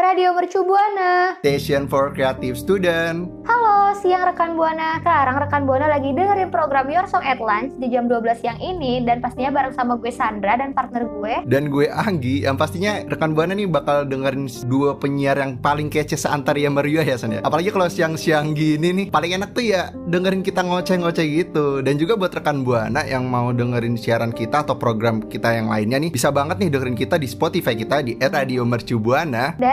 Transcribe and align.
Radio 0.00 0.32
Mercu 0.32 0.64
Buana. 0.64 1.36
Station 1.44 1.84
for 1.84 2.16
Creative 2.16 2.56
Student. 2.56 3.28
Halo, 3.44 3.92
siang 4.00 4.24
rekan 4.24 4.56
Buana. 4.56 4.96
Sekarang 5.04 5.36
rekan 5.36 5.68
Buana 5.68 5.84
lagi 5.84 6.16
dengerin 6.16 6.48
program 6.48 6.88
Your 6.88 7.04
Song 7.04 7.20
at 7.20 7.36
Lunch 7.36 7.76
di 7.76 7.92
jam 7.92 8.08
12 8.08 8.40
siang 8.40 8.56
ini 8.56 9.04
dan 9.04 9.20
pastinya 9.20 9.52
bareng 9.52 9.76
sama 9.76 10.00
gue 10.00 10.08
Sandra 10.08 10.56
dan 10.56 10.72
partner 10.72 11.04
gue. 11.04 11.44
Dan 11.44 11.68
gue 11.68 11.92
Anggi 11.92 12.48
yang 12.48 12.56
pastinya 12.56 13.04
rekan 13.04 13.36
Buana 13.36 13.52
nih 13.52 13.68
bakal 13.68 14.08
dengerin 14.08 14.48
dua 14.64 14.96
penyiar 14.96 15.36
yang 15.36 15.60
paling 15.60 15.92
kece 15.92 16.16
seantar 16.16 16.56
ya 16.56 16.72
meriah 16.72 17.04
ya 17.04 17.20
San 17.20 17.36
ya. 17.36 17.44
Apalagi 17.44 17.68
kalau 17.68 17.84
siang-siang 17.92 18.56
gini 18.56 18.96
nih 18.96 19.06
paling 19.12 19.36
enak 19.36 19.52
tuh 19.52 19.76
ya 19.76 19.92
dengerin 20.08 20.40
kita 20.40 20.64
ngoceh-ngoceh 20.64 21.26
gitu. 21.28 21.84
Dan 21.84 22.00
juga 22.00 22.16
buat 22.16 22.32
rekan 22.32 22.64
Buana 22.64 23.04
yang 23.04 23.28
mau 23.28 23.52
dengerin 23.52 24.00
siaran 24.00 24.32
kita 24.32 24.64
atau 24.64 24.72
program 24.72 25.20
kita 25.20 25.52
yang 25.52 25.68
lainnya 25.68 26.00
nih 26.00 26.08
bisa 26.08 26.32
banget 26.32 26.56
nih 26.64 26.72
dengerin 26.72 26.96
kita 26.96 27.20
di 27.20 27.28
Spotify 27.28 27.76
kita 27.76 28.00
di 28.00 28.16
Radio 28.16 28.64
Mercu 28.64 28.96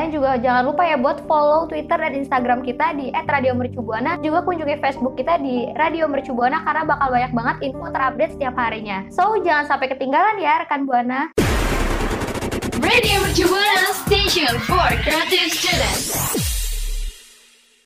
Juga 0.09 0.41
jangan 0.41 0.65
lupa 0.65 0.81
ya 0.89 0.97
buat 0.97 1.21
follow 1.29 1.69
Twitter 1.69 1.93
dan 2.01 2.17
Instagram 2.17 2.65
kita 2.65 2.97
di 2.97 3.13
@radiomercubuana. 3.13 4.17
Juga 4.25 4.41
kunjungi 4.41 4.81
Facebook 4.81 5.13
kita 5.13 5.37
di 5.37 5.69
Radio 5.77 6.09
Mercubuana 6.09 6.65
karena 6.65 6.81
bakal 6.81 7.07
banyak 7.13 7.31
banget 7.37 7.55
info 7.69 7.85
terupdate 7.93 8.33
setiap 8.33 8.57
harinya. 8.57 9.05
So, 9.13 9.37
jangan 9.45 9.69
sampai 9.69 9.93
ketinggalan 9.93 10.41
ya 10.41 10.65
rekan 10.65 10.89
Buana. 10.89 11.29
Radio 12.81 13.15
Mercubuana 13.21 13.93
Station 14.01 14.57
for 14.65 14.89
Creative 15.05 15.53
Students. 15.53 16.03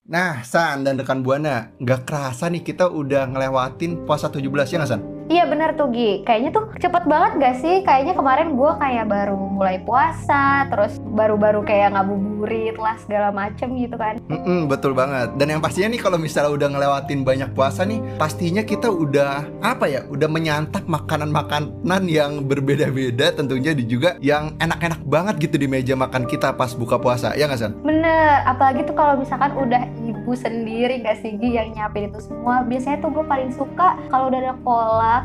Nah, 0.08 0.40
San 0.48 0.88
dan 0.88 0.96
rekan 0.96 1.20
Buana, 1.28 1.76
nggak 1.76 2.08
kerasa 2.08 2.48
nih 2.48 2.64
kita 2.64 2.88
udah 2.88 3.28
ngelewatin 3.36 4.08
puasa 4.08 4.32
17 4.32 4.72
ya 4.72 4.80
nggak 4.80 4.92
San? 4.96 5.04
Iya 5.32 5.48
bener 5.48 5.80
tuh 5.80 5.88
Gi, 5.96 6.24
kayaknya 6.28 6.52
tuh 6.52 6.68
cepet 6.76 7.04
banget 7.08 7.32
gak 7.40 7.56
sih? 7.64 7.76
Kayaknya 7.88 8.14
kemarin 8.16 8.60
gue 8.60 8.72
kayak 8.76 9.06
baru 9.08 9.40
mulai 9.40 9.80
puasa, 9.80 10.68
terus 10.68 11.00
baru-baru 11.00 11.64
kayak 11.64 11.96
ngabuburit 11.96 12.76
lah 12.76 13.00
segala 13.00 13.32
macem 13.32 13.72
gitu 13.80 13.96
kan 13.96 14.20
Mm-mm, 14.28 14.68
betul 14.68 14.92
banget. 14.92 15.32
Dan 15.40 15.56
yang 15.56 15.62
pastinya 15.64 15.96
nih 15.96 16.02
kalau 16.04 16.20
misalnya 16.20 16.52
udah 16.52 16.68
ngelewatin 16.76 17.22
banyak 17.24 17.50
puasa 17.56 17.88
nih, 17.88 18.04
pastinya 18.20 18.64
kita 18.66 18.92
udah 18.92 19.48
apa 19.64 19.86
ya? 19.88 20.02
Udah 20.12 20.28
menyantap 20.28 20.84
makanan-makanan 20.88 22.04
yang 22.12 22.44
berbeda-beda 22.44 23.32
tentunya 23.32 23.72
di 23.72 23.88
juga 23.88 24.20
yang 24.20 24.56
enak-enak 24.60 25.02
banget 25.08 25.36
gitu 25.50 25.56
di 25.56 25.68
meja 25.72 25.96
makan 25.96 26.28
kita 26.28 26.52
pas 26.56 26.76
buka 26.76 27.00
puasa. 27.00 27.32
Ya 27.40 27.48
nggak 27.48 27.60
San? 27.60 27.74
Bener, 27.80 28.44
apalagi 28.44 28.84
tuh 28.84 28.96
kalau 28.96 29.16
misalkan 29.16 29.56
udah 29.56 29.88
ibu 30.04 30.32
sendiri 30.36 31.04
gak 31.04 31.20
sih 31.20 31.36
Gi 31.36 31.60
yang 31.60 31.76
nyiapin 31.76 32.08
itu 32.08 32.20
semua 32.24 32.64
Biasanya 32.64 33.04
tuh 33.04 33.12
gue 33.12 33.26
paling 33.28 33.52
suka 33.52 34.00
kalau 34.08 34.32
udah 34.32 34.40
ada 34.40 34.56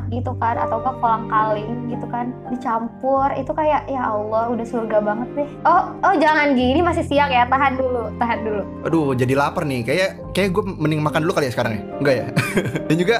gitu 0.08 0.32
kan 0.38 0.54
Atau 0.58 0.78
ke 0.80 0.90
kolang 1.00 1.24
kaling 1.28 1.92
gitu 1.92 2.06
kan 2.08 2.32
Dicampur, 2.48 3.28
itu 3.36 3.52
kayak 3.52 3.88
ya 3.88 4.12
Allah 4.12 4.52
udah 4.52 4.66
surga 4.66 4.98
banget 5.02 5.28
deh 5.34 5.48
Oh, 5.64 5.82
oh 6.04 6.14
jangan 6.16 6.56
Gi, 6.56 6.66
ini 6.74 6.80
masih 6.80 7.04
siang 7.04 7.30
ya, 7.30 7.44
tahan 7.46 7.76
dulu, 7.76 8.08
tahan 8.16 8.40
dulu 8.44 8.62
Aduh, 8.88 9.12
jadi 9.12 9.34
lapar 9.34 9.68
nih. 9.68 9.82
Kayak 9.84 10.10
kayak 10.32 10.48
gue 10.54 10.64
mending 10.64 11.02
makan 11.02 11.26
dulu 11.26 11.32
kali 11.36 11.50
ya 11.50 11.52
sekarang 11.52 11.72
ya. 11.76 11.82
Enggak 11.98 12.14
ya? 12.14 12.26
Dan 12.88 12.96
juga 12.96 13.16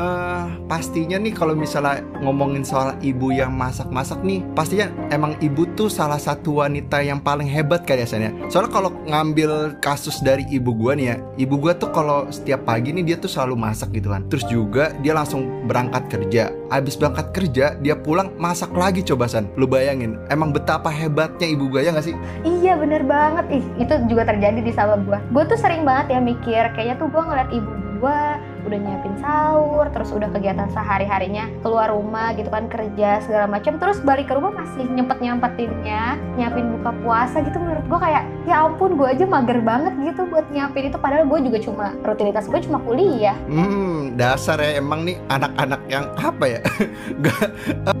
eh, 0.00 0.44
pastinya 0.70 1.16
nih 1.20 1.34
kalau 1.34 1.54
misalnya 1.58 2.00
ngomongin 2.22 2.62
soal 2.62 2.94
ibu 3.02 3.34
yang 3.34 3.52
masak-masak 3.52 4.22
nih, 4.22 4.40
pastinya 4.54 4.88
emang 5.10 5.34
ibu 5.42 5.66
tuh 5.74 5.90
salah 5.90 6.18
satu 6.18 6.62
wanita 6.62 7.02
yang 7.02 7.18
paling 7.20 7.46
hebat 7.46 7.84
kali 7.84 8.02
ya 8.02 8.08
San 8.08 8.24
ya. 8.24 8.32
Soalnya 8.48 8.70
kalau 8.72 8.90
ngambil 9.06 9.82
kasus 9.82 10.22
dari 10.22 10.46
ibu 10.48 10.72
gue 10.72 10.92
nih 10.96 11.06
ya, 11.10 11.16
ibu 11.36 11.54
gue 11.58 11.72
tuh 11.76 11.90
kalau 11.90 12.30
setiap 12.30 12.64
pagi 12.64 12.94
nih 12.94 13.14
dia 13.14 13.16
tuh 13.18 13.30
selalu 13.30 13.58
masak 13.58 13.90
gitu 13.92 14.10
kan. 14.12 14.24
Terus 14.30 14.46
juga 14.48 14.94
dia 15.02 15.12
langsung 15.12 15.66
berangkat 15.66 16.06
kerja. 16.10 16.50
Habis 16.74 16.98
berangkat 16.98 17.30
kerja, 17.30 17.78
dia 17.78 17.94
pulang 17.94 18.34
masak 18.34 18.74
lagi 18.74 19.06
coba 19.06 19.30
San. 19.30 19.46
Lu 19.54 19.70
bayangin, 19.70 20.18
emang 20.26 20.50
betapa 20.50 20.90
hebatnya 20.90 21.46
ibu 21.46 21.70
gue 21.70 21.86
ya 21.86 21.94
gak 21.94 22.10
sih? 22.10 22.18
Iya 22.42 22.74
bener 22.74 23.06
banget, 23.06 23.62
ih 23.62 23.64
itu 23.78 23.94
juga 24.10 24.26
terjadi 24.26 24.58
di 24.58 24.72
sama 24.74 24.98
gue 25.06 25.18
Gue 25.30 25.46
tuh 25.46 25.56
sering 25.56 25.86
banget 25.86 26.18
ya 26.18 26.20
mikir, 26.20 26.74
kayaknya 26.74 26.98
tuh 26.98 27.06
gue 27.06 27.22
ngeliat 27.22 27.50
ibu 27.54 27.70
gue 28.00 28.20
udah 28.66 28.78
nyiapin 28.78 29.14
sahur, 29.20 29.86
terus 29.92 30.10
udah 30.12 30.28
kegiatan 30.32 30.68
sehari-harinya 30.72 31.48
keluar 31.64 31.92
rumah 31.92 32.32
gitu 32.36 32.48
kan 32.48 32.66
kerja 32.68 33.20
segala 33.24 33.46
macam, 33.50 33.76
terus 33.80 33.98
balik 34.02 34.28
ke 34.30 34.34
rumah 34.36 34.52
masih 34.54 34.86
nyempet 34.90 35.18
nyempetinnya 35.20 36.16
nyiapin 36.36 36.70
buka 36.80 36.90
puasa 37.04 37.42
gitu 37.44 37.56
menurut 37.58 37.84
gue 37.86 37.98
kayak 37.98 38.24
ya 38.48 38.66
ampun 38.66 38.96
gue 38.96 39.08
aja 39.08 39.24
mager 39.28 39.58
banget 39.60 39.92
gitu 40.00 40.26
buat 40.28 40.46
nyiapin 40.50 40.88
itu 40.90 40.98
padahal 40.98 41.24
gue 41.28 41.38
juga 41.50 41.58
cuma 41.60 41.86
rutinitas 42.02 42.46
gue 42.48 42.60
cuma 42.64 42.78
kuliah. 42.82 43.36
Hmm, 43.46 44.16
dasar 44.16 44.58
ya 44.60 44.80
emang 44.80 45.04
nih 45.04 45.16
anak-anak 45.28 45.80
yang 45.88 46.04
apa 46.16 46.44
ya? 46.46 46.60
Gak 47.24 47.46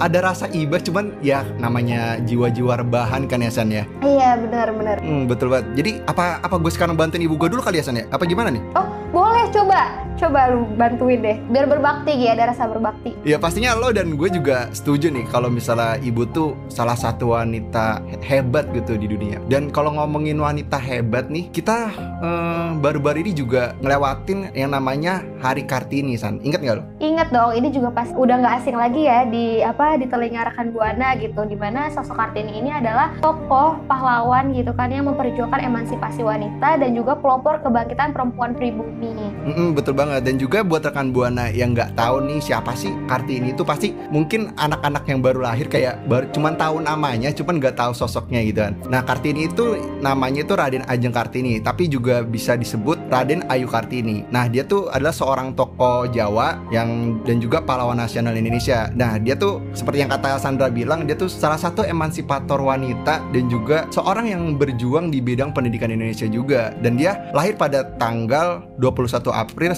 ada 0.00 0.18
rasa 0.20 0.46
iba 0.50 0.80
cuman 0.80 1.12
ya 1.20 1.44
namanya 1.60 2.18
jiwa-jiwa 2.24 2.80
rebahan 2.80 3.28
kan 3.28 3.44
ya 3.44 3.50
San 3.52 3.70
ya. 3.70 3.84
Iya 4.00 4.40
benar-benar. 4.40 5.00
Hmm, 5.00 5.28
betul 5.28 5.52
banget. 5.52 5.66
Jadi 5.76 5.90
apa 6.08 6.40
apa 6.40 6.56
gue 6.56 6.72
sekarang 6.72 6.94
bantuin 6.96 7.24
ibu 7.24 7.36
gue 7.36 7.48
dulu 7.52 7.62
kali 7.62 7.78
ya 7.80 7.84
San 7.84 7.98
ya? 7.98 8.04
Apa 8.10 8.24
gimana 8.24 8.50
nih? 8.52 8.62
Oh 8.74 8.86
boleh 9.10 9.46
coba 9.50 9.90
coba 10.14 10.49
lu 10.50 10.66
bantuin 10.74 11.22
deh 11.22 11.36
biar 11.48 11.70
berbakti 11.70 12.12
ya 12.18 12.34
ada 12.34 12.50
rasa 12.50 12.66
berbakti. 12.66 13.14
Ya 13.22 13.38
pastinya 13.38 13.78
lo 13.78 13.94
dan 13.94 14.18
gue 14.18 14.28
juga 14.28 14.66
setuju 14.74 15.08
nih 15.14 15.30
kalau 15.30 15.46
misalnya 15.46 15.96
ibu 16.02 16.26
tuh 16.26 16.58
salah 16.66 16.98
satu 16.98 17.38
wanita 17.38 18.02
hebat 18.24 18.66
gitu 18.74 18.98
di 18.98 19.06
dunia. 19.06 19.38
Dan 19.46 19.70
kalau 19.70 19.94
ngomongin 19.94 20.40
wanita 20.40 20.80
hebat 20.80 21.30
nih, 21.30 21.46
kita 21.54 21.94
eh, 22.18 22.70
baru-baru 22.82 23.22
ini 23.22 23.32
juga 23.36 23.76
ngelewatin 23.78 24.50
yang 24.56 24.74
namanya 24.74 25.22
Hari 25.38 25.68
Kartini, 25.68 26.16
San. 26.18 26.40
Ingat 26.42 26.60
nggak 26.64 26.76
lo? 26.80 26.84
Ingat 26.98 27.28
dong, 27.30 27.52
ini 27.54 27.68
juga 27.70 27.94
pas 27.94 28.08
udah 28.10 28.36
nggak 28.40 28.54
asing 28.60 28.76
lagi 28.76 29.06
ya 29.06 29.28
di 29.28 29.60
apa 29.60 30.00
di 30.00 30.08
telinga 30.08 30.48
rekan 30.50 30.72
buana 30.74 31.14
gitu, 31.20 31.44
di 31.44 31.54
mana 31.54 31.92
sosok 31.92 32.16
Kartini 32.16 32.56
ini 32.58 32.72
adalah 32.72 33.12
tokoh 33.20 33.78
pahlawan 33.84 34.50
gitu 34.56 34.72
kan 34.72 34.88
yang 34.88 35.06
memperjuangkan 35.06 35.60
emansipasi 35.60 36.24
wanita 36.24 36.80
dan 36.80 36.90
juga 36.96 37.14
pelopor 37.20 37.60
kebangkitan 37.60 38.16
perempuan 38.16 38.56
pribumi. 38.56 39.12
Mm-mm, 39.44 39.76
betul 39.76 39.92
banget. 39.92 40.24
Dan 40.24 40.39
juga 40.40 40.64
buat 40.64 40.80
rekan 40.80 41.12
buana 41.12 41.52
yang 41.52 41.76
nggak 41.76 41.92
tahu 42.00 42.24
nih 42.24 42.40
siapa 42.40 42.72
sih 42.72 42.88
Kartini 43.04 43.52
itu 43.52 43.60
pasti 43.60 43.92
mungkin 44.08 44.56
anak-anak 44.56 45.04
yang 45.04 45.20
baru 45.20 45.44
lahir 45.44 45.68
kayak 45.68 46.08
baru 46.08 46.24
cuman 46.32 46.56
tahu 46.56 46.80
namanya, 46.80 47.28
cuman 47.36 47.60
nggak 47.60 47.76
tahu 47.76 47.92
sosoknya 47.92 48.40
gitu 48.48 48.64
kan. 48.64 48.72
Nah 48.88 49.04
Kartini 49.04 49.52
itu 49.52 49.76
namanya 50.00 50.40
itu 50.40 50.56
Raden 50.56 50.88
Ajeng 50.88 51.12
Kartini, 51.12 51.60
tapi 51.60 51.92
juga 51.92 52.24
bisa 52.24 52.56
disebut 52.56 52.96
Raden 53.12 53.44
Ayu 53.52 53.68
Kartini. 53.68 54.24
Nah 54.32 54.48
dia 54.48 54.64
tuh 54.64 54.88
adalah 54.88 55.12
seorang 55.12 55.52
tokoh 55.52 56.08
Jawa 56.08 56.56
yang 56.72 57.20
dan 57.28 57.36
juga 57.44 57.60
pahlawan 57.60 58.00
nasional 58.00 58.32
Indonesia. 58.32 58.88
Nah 58.96 59.20
dia 59.20 59.36
tuh 59.36 59.60
seperti 59.76 60.00
yang 60.00 60.10
kata 60.10 60.40
Sandra 60.40 60.72
bilang, 60.72 61.04
dia 61.04 61.18
tuh 61.18 61.28
salah 61.28 61.60
satu 61.60 61.84
emansipator 61.84 62.56
wanita 62.62 63.20
dan 63.34 63.44
juga 63.50 63.84
seorang 63.92 64.32
yang 64.32 64.42
berjuang 64.56 65.12
di 65.12 65.20
bidang 65.20 65.52
pendidikan 65.52 65.92
Indonesia 65.92 66.24
juga. 66.30 66.72
Dan 66.80 66.96
dia 66.96 67.28
lahir 67.36 67.58
pada 67.58 67.84
tanggal 67.98 68.64
21 68.78 69.28
April 69.34 69.74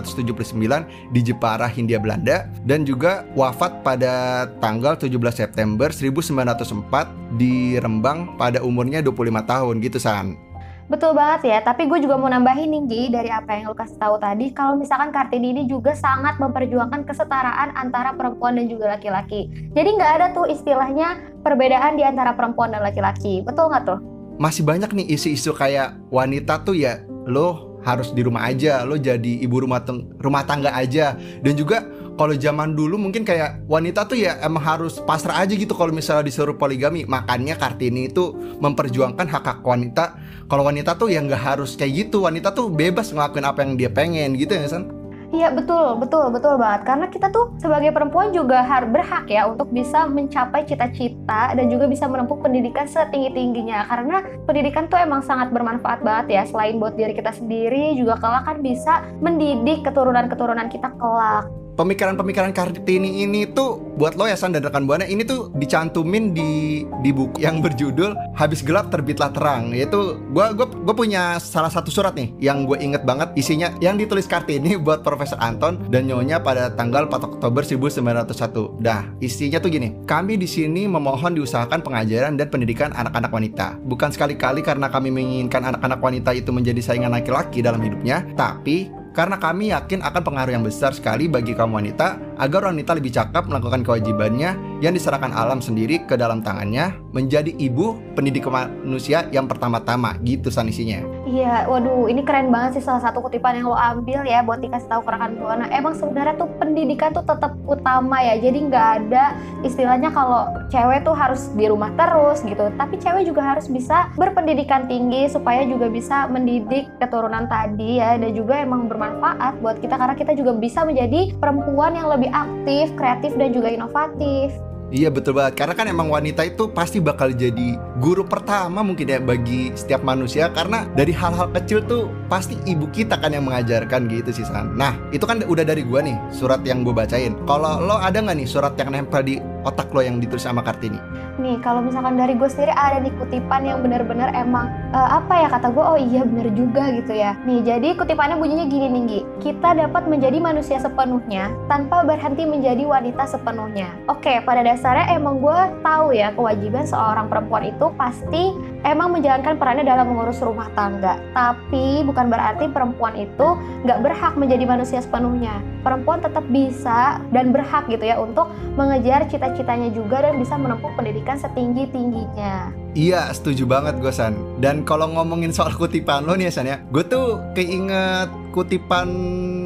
1979 0.00 1.12
di 1.12 1.20
Jepara, 1.20 1.68
Hindia 1.68 2.00
Belanda 2.00 2.48
dan 2.64 2.88
juga 2.88 3.28
wafat 3.36 3.84
pada 3.84 4.48
tanggal 4.64 4.96
17 4.96 5.12
September 5.36 5.92
1904 5.92 7.36
di 7.36 7.76
Rembang 7.76 8.40
pada 8.40 8.64
umurnya 8.64 9.04
25 9.04 9.44
tahun 9.44 9.74
gitu 9.84 10.00
San. 10.00 10.52
Betul 10.92 11.16
banget 11.16 11.48
ya, 11.48 11.58
tapi 11.64 11.88
gue 11.88 12.04
juga 12.04 12.20
mau 12.20 12.28
nambahin 12.28 12.68
nih 12.68 12.82
Gi, 12.84 13.02
dari 13.16 13.32
apa 13.32 13.56
yang 13.56 13.72
lu 13.72 13.76
kasih 13.78 13.96
tahu 13.96 14.20
tadi, 14.20 14.52
kalau 14.52 14.76
misalkan 14.76 15.08
Kartini 15.08 15.56
ini 15.56 15.64
juga 15.64 15.96
sangat 15.96 16.36
memperjuangkan 16.36 17.08
kesetaraan 17.08 17.72
antara 17.80 18.12
perempuan 18.12 18.60
dan 18.60 18.68
juga 18.68 18.92
laki-laki. 18.92 19.48
Jadi 19.72 19.88
nggak 19.88 20.12
ada 20.20 20.26
tuh 20.36 20.44
istilahnya 20.52 21.16
perbedaan 21.40 21.96
di 21.96 22.04
antara 22.04 22.36
perempuan 22.36 22.76
dan 22.76 22.84
laki-laki, 22.84 23.40
betul 23.40 23.72
nggak 23.72 23.88
tuh? 23.88 23.98
Masih 24.36 24.68
banyak 24.68 24.92
nih 24.92 25.16
isu-isu 25.16 25.56
kayak 25.56 25.96
wanita 26.12 26.60
tuh 26.60 26.76
ya 26.76 27.00
lo 27.24 27.71
harus 27.82 28.14
di 28.14 28.22
rumah 28.22 28.46
aja, 28.46 28.86
lo 28.86 28.96
jadi 28.96 29.42
ibu 29.42 29.62
rumah 29.62 29.82
rumah 30.22 30.42
tangga 30.46 30.72
aja. 30.74 31.18
Dan 31.42 31.58
juga 31.58 31.82
kalau 32.14 32.36
zaman 32.36 32.78
dulu 32.78 33.00
mungkin 33.00 33.26
kayak 33.26 33.66
wanita 33.66 34.06
tuh 34.06 34.20
ya 34.20 34.38
emang 34.44 34.62
harus 34.62 35.00
pasrah 35.02 35.42
aja 35.42 35.56
gitu 35.56 35.72
kalau 35.74 35.90
misalnya 35.90 36.28
disuruh 36.28 36.54
poligami. 36.54 37.02
Makanya 37.08 37.58
Kartini 37.58 38.08
itu 38.12 38.36
memperjuangkan 38.62 39.26
hak 39.26 39.44
hak 39.44 39.58
wanita. 39.66 40.16
Kalau 40.46 40.62
wanita 40.68 40.94
tuh 40.94 41.10
ya 41.10 41.24
nggak 41.24 41.42
harus 41.42 41.74
kayak 41.74 42.08
gitu. 42.08 42.24
Wanita 42.28 42.54
tuh 42.54 42.70
bebas 42.70 43.10
ngelakuin 43.10 43.46
apa 43.48 43.58
yang 43.64 43.72
dia 43.74 43.90
pengen 43.90 44.38
gitu 44.38 44.54
ya 44.54 44.68
San 44.70 45.01
Iya 45.32 45.48
betul, 45.48 45.96
betul, 45.96 46.28
betul 46.28 46.60
banget. 46.60 46.84
Karena 46.84 47.08
kita 47.08 47.32
tuh 47.32 47.56
sebagai 47.56 47.88
perempuan 47.96 48.36
juga 48.36 48.60
harus 48.60 48.92
berhak 48.92 49.24
ya 49.32 49.48
untuk 49.48 49.72
bisa 49.72 50.04
mencapai 50.04 50.68
cita-cita 50.68 51.56
dan 51.56 51.72
juga 51.72 51.88
bisa 51.88 52.04
menempuh 52.04 52.36
pendidikan 52.36 52.84
setinggi-tingginya. 52.84 53.88
Karena 53.88 54.20
pendidikan 54.44 54.92
tuh 54.92 55.00
emang 55.00 55.24
sangat 55.24 55.48
bermanfaat 55.48 56.04
banget 56.04 56.26
ya. 56.36 56.42
Selain 56.44 56.76
buat 56.76 57.00
diri 57.00 57.16
kita 57.16 57.32
sendiri, 57.32 57.96
juga 57.96 58.20
kelak 58.20 58.44
kan 58.44 58.60
bisa 58.60 59.08
mendidik 59.24 59.80
keturunan-keturunan 59.88 60.68
kita 60.68 60.92
kelak. 61.00 61.48
Pemikiran-pemikiran 61.76 62.52
Kartini 62.52 63.24
ini 63.24 63.48
tuh 63.48 63.80
buat 63.96 64.16
lo 64.16 64.24
ya 64.24 64.36
San 64.36 64.56
dan 64.56 64.64
rekan 64.64 64.88
buana 64.88 65.04
ini 65.04 65.24
tuh 65.24 65.52
dicantumin 65.56 66.32
di 66.32 66.82
di 67.04 67.10
buku 67.12 67.40
yang 67.40 67.60
berjudul 67.60 68.16
Habis 68.36 68.64
Gelap 68.64 68.88
Terbitlah 68.88 69.32
Terang 69.32 69.72
yaitu 69.76 70.16
gua 70.32 70.56
gua 70.56 70.68
gua 70.68 70.94
punya 70.96 71.36
salah 71.40 71.68
satu 71.68 71.92
surat 71.92 72.16
nih 72.16 72.32
yang 72.40 72.64
gue 72.64 72.78
inget 72.80 73.04
banget 73.04 73.32
isinya 73.36 73.72
yang 73.84 74.00
ditulis 74.00 74.24
Kartini 74.24 74.76
buat 74.84 75.04
Profesor 75.04 75.36
Anton 75.40 75.88
dan 75.92 76.08
nyonya 76.08 76.40
pada 76.40 76.72
tanggal 76.72 77.06
4 77.08 77.36
Oktober 77.36 77.62
1901. 77.64 78.82
Dah, 78.82 79.06
isinya 79.20 79.58
tuh 79.60 79.70
gini. 79.72 79.94
Kami 80.08 80.40
di 80.40 80.48
sini 80.48 80.88
memohon 80.88 81.36
diusahakan 81.36 81.84
pengajaran 81.84 82.34
dan 82.34 82.48
pendidikan 82.48 82.90
anak-anak 82.94 83.30
wanita. 83.30 83.66
Bukan 83.84 84.10
sekali-kali 84.10 84.64
karena 84.64 84.88
kami 84.88 85.12
menginginkan 85.12 85.62
anak-anak 85.68 86.00
wanita 86.00 86.30
itu 86.34 86.50
menjadi 86.50 86.80
saingan 86.80 87.12
laki-laki 87.12 87.60
dalam 87.60 87.80
hidupnya, 87.82 88.24
tapi 88.34 89.01
karena 89.12 89.36
kami 89.36 89.70
yakin 89.72 90.00
akan 90.00 90.22
pengaruh 90.24 90.52
yang 90.56 90.64
besar 90.64 90.96
sekali 90.96 91.28
bagi 91.28 91.52
kaum 91.52 91.76
wanita 91.76 92.16
agar 92.40 92.72
wanita 92.72 92.96
lebih 92.96 93.12
cakap 93.12 93.46
melakukan 93.46 93.84
kewajibannya 93.84 94.56
yang 94.80 94.96
diserahkan 94.96 95.30
alam 95.30 95.60
sendiri 95.60 96.02
ke 96.08 96.16
dalam 96.16 96.40
tangannya 96.40 96.96
menjadi 97.12 97.52
ibu 97.60 98.00
pendidik 98.16 98.48
manusia 98.48 99.28
yang 99.30 99.46
pertama-tama 99.46 100.16
gitu 100.24 100.48
sanisinya. 100.48 101.21
Iya, 101.32 101.64
waduh, 101.64 102.12
ini 102.12 102.20
keren 102.28 102.52
banget 102.52 102.76
sih 102.76 102.84
salah 102.84 103.00
satu 103.08 103.24
kutipan 103.24 103.56
yang 103.56 103.72
lo 103.72 103.72
ambil 103.72 104.20
ya 104.28 104.44
buat 104.44 104.60
dikasih 104.60 104.84
tahu 104.84 105.00
ke 105.00 105.16
rekan 105.16 105.32
buana. 105.40 105.64
Emang 105.72 105.96
sebenarnya 105.96 106.36
tuh 106.36 106.44
pendidikan 106.60 107.08
tuh 107.16 107.24
tetap 107.24 107.56
utama 107.64 108.20
ya. 108.20 108.36
Jadi 108.36 108.68
nggak 108.68 108.86
ada 109.00 109.32
istilahnya 109.64 110.12
kalau 110.12 110.44
cewek 110.68 111.00
tuh 111.08 111.16
harus 111.16 111.48
di 111.56 111.72
rumah 111.72 111.88
terus 111.96 112.44
gitu. 112.44 112.68
Tapi 112.76 113.00
cewek 113.00 113.24
juga 113.24 113.56
harus 113.56 113.64
bisa 113.72 114.12
berpendidikan 114.20 114.84
tinggi 114.84 115.24
supaya 115.32 115.64
juga 115.64 115.88
bisa 115.88 116.28
mendidik 116.28 116.92
keturunan 117.00 117.48
tadi 117.48 117.96
ya 117.96 118.20
dan 118.20 118.36
juga 118.36 118.60
emang 118.60 118.92
bermanfaat 118.92 119.56
buat 119.64 119.80
kita 119.80 119.96
karena 119.96 120.12
kita 120.12 120.36
juga 120.36 120.52
bisa 120.52 120.84
menjadi 120.84 121.32
perempuan 121.40 121.96
yang 121.96 122.12
lebih 122.12 122.28
aktif, 122.28 122.92
kreatif 122.92 123.32
dan 123.40 123.56
juga 123.56 123.72
inovatif. 123.72 124.52
Iya 124.92 125.08
betul 125.08 125.40
banget 125.40 125.56
karena 125.56 125.72
kan 125.72 125.88
emang 125.88 126.12
wanita 126.12 126.44
itu 126.44 126.68
pasti 126.68 127.00
bakal 127.00 127.32
jadi 127.32 127.80
guru 127.96 128.28
pertama 128.28 128.84
mungkin 128.84 129.08
ya 129.08 129.24
bagi 129.24 129.72
setiap 129.72 130.04
manusia 130.04 130.52
karena 130.52 130.84
dari 130.92 131.16
hal-hal 131.16 131.48
kecil 131.48 131.80
tuh 131.88 132.12
pasti 132.28 132.60
ibu 132.68 132.84
kita 132.92 133.16
kan 133.16 133.32
yang 133.32 133.48
mengajarkan 133.48 134.04
gitu 134.12 134.28
sih 134.28 134.44
San. 134.44 134.76
Nah 134.76 134.92
itu 135.08 135.24
kan 135.24 135.40
udah 135.48 135.64
dari 135.64 135.80
gua 135.80 136.04
nih 136.04 136.12
surat 136.28 136.60
yang 136.68 136.84
gue 136.84 136.92
bacain. 136.92 137.32
Kalau 137.48 137.80
lo 137.80 137.96
ada 137.96 138.20
nggak 138.20 138.36
nih 138.36 138.44
surat 138.44 138.76
yang 138.76 138.92
nempel 138.92 139.24
di 139.24 139.40
otak 139.62 139.90
lo 139.94 140.02
yang 140.02 140.18
ditulis 140.18 140.44
sama 140.44 140.62
Kartini? 140.62 140.98
Nih 141.40 141.56
kalau 141.64 141.80
misalkan 141.80 142.20
dari 142.20 142.36
gue 142.36 142.44
sendiri 142.44 142.76
ada 142.76 143.00
nih 143.00 143.14
kutipan 143.16 143.64
yang 143.64 143.80
benar-benar 143.80 144.34
emang 144.36 144.68
eh, 144.92 145.08
apa 145.16 145.46
ya 145.46 145.48
kata 145.48 145.72
gue 145.72 145.84
oh 145.84 145.98
iya 145.98 146.22
bener 146.26 146.52
juga 146.52 146.92
gitu 146.92 147.16
ya. 147.16 147.34
Nih 147.48 147.64
jadi 147.64 147.96
kutipannya 147.96 148.36
bunyinya 148.36 148.66
gini 148.68 148.88
nih. 148.92 149.22
Kita 149.40 149.74
dapat 149.74 150.06
menjadi 150.06 150.38
manusia 150.38 150.78
sepenuhnya 150.78 151.48
tanpa 151.66 152.04
berhenti 152.04 152.44
menjadi 152.44 152.84
wanita 152.84 153.24
sepenuhnya. 153.24 153.90
Oke 154.12 154.44
pada 154.44 154.60
dasarnya 154.60 155.16
emang 155.16 155.40
gue 155.40 155.58
tahu 155.80 156.12
ya 156.12 156.34
kewajiban 156.36 156.84
seorang 156.84 157.26
perempuan 157.32 157.72
itu 157.72 157.86
pasti 157.96 158.52
emang 158.84 159.14
menjalankan 159.14 159.56
perannya 159.56 159.86
dalam 159.86 160.12
mengurus 160.12 160.42
rumah 160.44 160.68
tangga. 160.76 161.16
Tapi 161.32 162.04
bukan 162.04 162.28
berarti 162.28 162.68
perempuan 162.68 163.16
itu 163.16 163.56
nggak 163.86 164.00
berhak 164.04 164.34
menjadi 164.36 164.64
manusia 164.68 165.00
sepenuhnya. 165.00 165.62
Perempuan 165.82 166.22
tetap 166.22 166.46
bisa 166.46 167.18
dan 167.34 167.50
berhak 167.50 167.90
gitu 167.90 168.04
ya 168.06 168.20
untuk 168.20 168.50
mengejar 168.78 169.26
cita-citanya 169.52 169.92
juga 169.92 170.24
dan 170.24 170.40
bisa 170.40 170.56
menempuh 170.56 170.88
pendidikan 170.96 171.36
setinggi-tingginya. 171.36 172.72
Iya 172.92 173.32
setuju 173.32 173.64
banget 173.64 174.04
gue 174.04 174.12
San 174.12 174.36
Dan 174.60 174.84
kalau 174.84 175.08
ngomongin 175.08 175.48
soal 175.48 175.72
kutipan 175.72 176.28
lo 176.28 176.36
nih 176.36 176.48
ya 176.48 176.52
San 176.52 176.68
ya 176.68 176.76
Gue 176.92 177.00
tuh 177.00 177.40
keinget 177.56 178.28
kutipan 178.52 179.08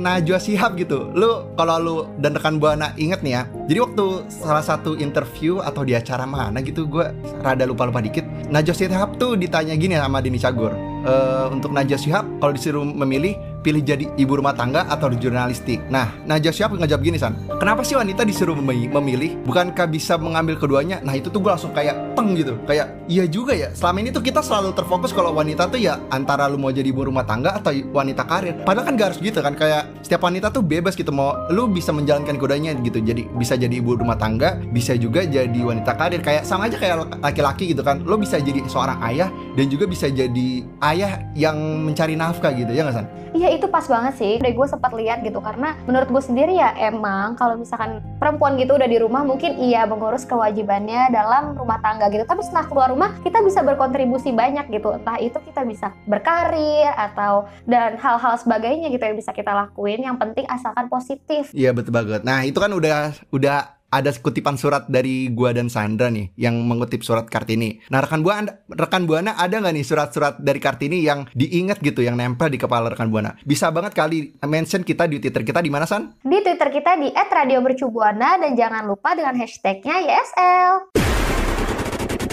Najwa 0.06 0.38
Shihab 0.38 0.78
gitu 0.78 1.10
Lu 1.10 1.50
kalau 1.58 1.74
lu 1.82 1.96
dan 2.22 2.38
rekan 2.38 2.62
Buana 2.62 2.94
inget 2.94 3.26
nih 3.26 3.34
ya 3.34 3.42
Jadi 3.66 3.78
waktu 3.82 4.30
salah 4.30 4.62
satu 4.62 4.94
interview 4.94 5.58
atau 5.58 5.82
di 5.82 5.98
acara 5.98 6.22
mana 6.22 6.62
gitu 6.62 6.86
Gue 6.86 7.10
rada 7.42 7.66
lupa-lupa 7.66 7.98
dikit 7.98 8.22
Najwa 8.46 8.74
Shihab 8.78 9.18
tuh 9.18 9.34
ditanya 9.34 9.74
gini 9.74 9.98
sama 9.98 10.22
Dini 10.22 10.38
Cagur 10.38 10.70
e, 11.02 11.12
Untuk 11.50 11.74
Najwa 11.74 11.98
Shihab 11.98 12.30
kalau 12.38 12.54
disuruh 12.54 12.86
memilih 12.86 13.34
pilih 13.66 13.82
jadi 13.82 14.06
ibu 14.14 14.38
rumah 14.38 14.54
tangga 14.54 14.86
atau 14.86 15.10
di 15.10 15.18
jurnalistik. 15.18 15.82
Nah, 15.90 16.14
Najwa 16.22 16.54
Shihab 16.54 16.78
ngejawab 16.78 17.02
gini 17.02 17.18
San, 17.18 17.34
kenapa 17.58 17.82
sih 17.82 17.98
wanita 17.98 18.22
disuruh 18.22 18.54
memi- 18.54 18.86
memilih? 18.86 19.42
Bukankah 19.42 19.90
bisa 19.90 20.14
mengambil 20.14 20.54
keduanya? 20.54 21.02
Nah 21.02 21.18
itu 21.18 21.26
tuh 21.34 21.42
gue 21.42 21.50
langsung 21.50 21.74
kayak 21.74 22.14
peng 22.14 22.38
gitu, 22.38 22.54
kayak 22.62 23.10
iya 23.10 23.26
juga 23.26 23.58
ya. 23.58 23.74
Selama 23.74 24.06
ini 24.06 24.14
tuh 24.14 24.22
kita 24.22 24.38
selalu 24.38 24.70
terfokus 24.78 25.10
kalau 25.10 25.34
wanita 25.34 25.66
tuh 25.66 25.82
ya 25.82 25.98
antara 26.14 26.46
lu 26.46 26.62
mau 26.62 26.70
jadi 26.70 26.86
ibu 26.86 27.02
rumah 27.02 27.26
tangga 27.26 27.58
atau 27.58 27.74
wanita 27.74 28.22
karir. 28.22 28.54
Padahal 28.62 28.86
kan 28.86 28.94
gak 28.94 29.08
harus 29.10 29.18
gitu 29.18 29.42
kan, 29.42 29.58
kayak 29.58 29.90
setiap 30.06 30.22
wanita 30.22 30.54
tuh 30.54 30.62
bebas 30.62 30.94
gitu 30.94 31.10
mau 31.10 31.34
lu 31.50 31.66
bisa 31.66 31.90
menjalankan 31.90 32.38
keduanya 32.38 32.70
gitu. 32.78 33.02
Jadi 33.02 33.26
bisa 33.34 33.58
jadi 33.58 33.74
ibu 33.82 33.98
rumah 33.98 34.14
tangga, 34.14 34.62
bisa 34.70 34.94
juga 34.94 35.26
jadi 35.26 35.58
wanita 35.58 35.98
karir. 35.98 36.22
Kayak 36.22 36.46
sama 36.46 36.70
aja 36.70 36.78
kayak 36.78 37.18
laki-laki 37.18 37.74
gitu 37.74 37.82
kan. 37.82 37.98
Lu 38.06 38.14
bisa 38.14 38.38
jadi 38.38 38.62
seorang 38.70 39.02
ayah 39.10 39.26
dan 39.58 39.66
juga 39.66 39.90
bisa 39.90 40.06
jadi 40.06 40.62
ayah 40.86 41.26
yang 41.34 41.58
mencari 41.82 42.14
nafkah 42.14 42.54
gitu 42.54 42.70
ya 42.70 42.86
nggak 42.86 42.94
San? 42.94 43.08
Iya 43.34 43.55
itu 43.56 43.66
pas 43.66 43.84
banget 43.84 44.14
sih. 44.16 44.32
Dari 44.40 44.52
gue 44.52 44.66
sempat 44.68 44.92
lihat 44.92 45.24
gitu 45.24 45.40
karena 45.40 45.76
menurut 45.84 46.08
gue 46.08 46.22
sendiri 46.22 46.56
ya 46.56 46.72
emang 46.76 47.36
kalau 47.36 47.56
misalkan 47.56 48.00
perempuan 48.20 48.56
gitu 48.56 48.76
udah 48.76 48.88
di 48.88 48.98
rumah 49.00 49.22
mungkin 49.24 49.56
iya 49.60 49.84
mengurus 49.84 50.24
kewajibannya 50.24 51.12
dalam 51.12 51.56
rumah 51.56 51.80
tangga 51.80 52.08
gitu. 52.12 52.24
Tapi 52.24 52.42
setelah 52.44 52.66
keluar 52.68 52.88
rumah 52.92 53.16
kita 53.20 53.40
bisa 53.44 53.60
berkontribusi 53.64 54.32
banyak 54.32 54.68
gitu. 54.72 54.96
Entah 54.96 55.20
itu 55.20 55.36
kita 55.40 55.62
bisa 55.64 55.92
berkarir 56.08 56.92
atau 56.96 57.48
dan 57.68 58.00
hal-hal 58.00 58.34
sebagainya 58.40 58.88
gitu 58.88 59.02
yang 59.02 59.16
bisa 59.16 59.32
kita 59.32 59.52
lakuin. 59.52 60.04
Yang 60.04 60.16
penting 60.20 60.44
asalkan 60.48 60.86
positif. 60.88 61.50
Iya 61.52 61.76
betul 61.76 61.92
banget. 61.92 62.22
Nah 62.24 62.44
itu 62.44 62.56
kan 62.56 62.72
udah 62.72 63.12
udah 63.32 63.75
ada 63.90 64.10
kutipan 64.12 64.58
surat 64.58 64.86
dari 64.90 65.30
gua 65.30 65.54
dan 65.54 65.70
Sandra 65.70 66.10
nih 66.10 66.34
yang 66.38 66.58
mengutip 66.66 67.06
surat 67.06 67.30
Kartini. 67.30 67.82
Nah 67.90 68.02
rekan 68.02 68.22
buana 68.22 68.62
rekan 68.66 69.06
buana 69.06 69.38
ada 69.38 69.62
nggak 69.62 69.74
nih 69.74 69.86
surat-surat 69.86 70.34
dari 70.42 70.58
Kartini 70.58 71.02
yang 71.02 71.26
diingat 71.32 71.78
gitu 71.82 72.02
yang 72.02 72.18
nempel 72.18 72.50
di 72.50 72.58
kepala 72.58 72.90
rekan 72.90 73.10
buana? 73.10 73.38
Bisa 73.46 73.70
banget 73.70 73.94
kali 73.94 74.34
mention 74.44 74.82
kita 74.82 75.06
di 75.06 75.22
Twitter 75.22 75.42
kita 75.46 75.62
di 75.62 75.70
mana 75.70 75.86
San? 75.86 76.14
Di 76.22 76.38
Twitter 76.42 76.68
kita 76.70 76.98
di 76.98 77.12
@radiomercubuana 77.14 78.40
dan 78.42 78.52
jangan 78.58 78.86
lupa 78.86 79.14
dengan 79.14 79.36
hashtagnya 79.38 79.96
YSL. 80.02 80.72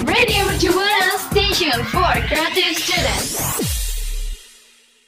Radio 0.04 0.42
Mercubuana 0.46 1.16
Station 1.32 1.80
for 1.90 2.14
Creative 2.30 2.76
Students. 2.78 3.73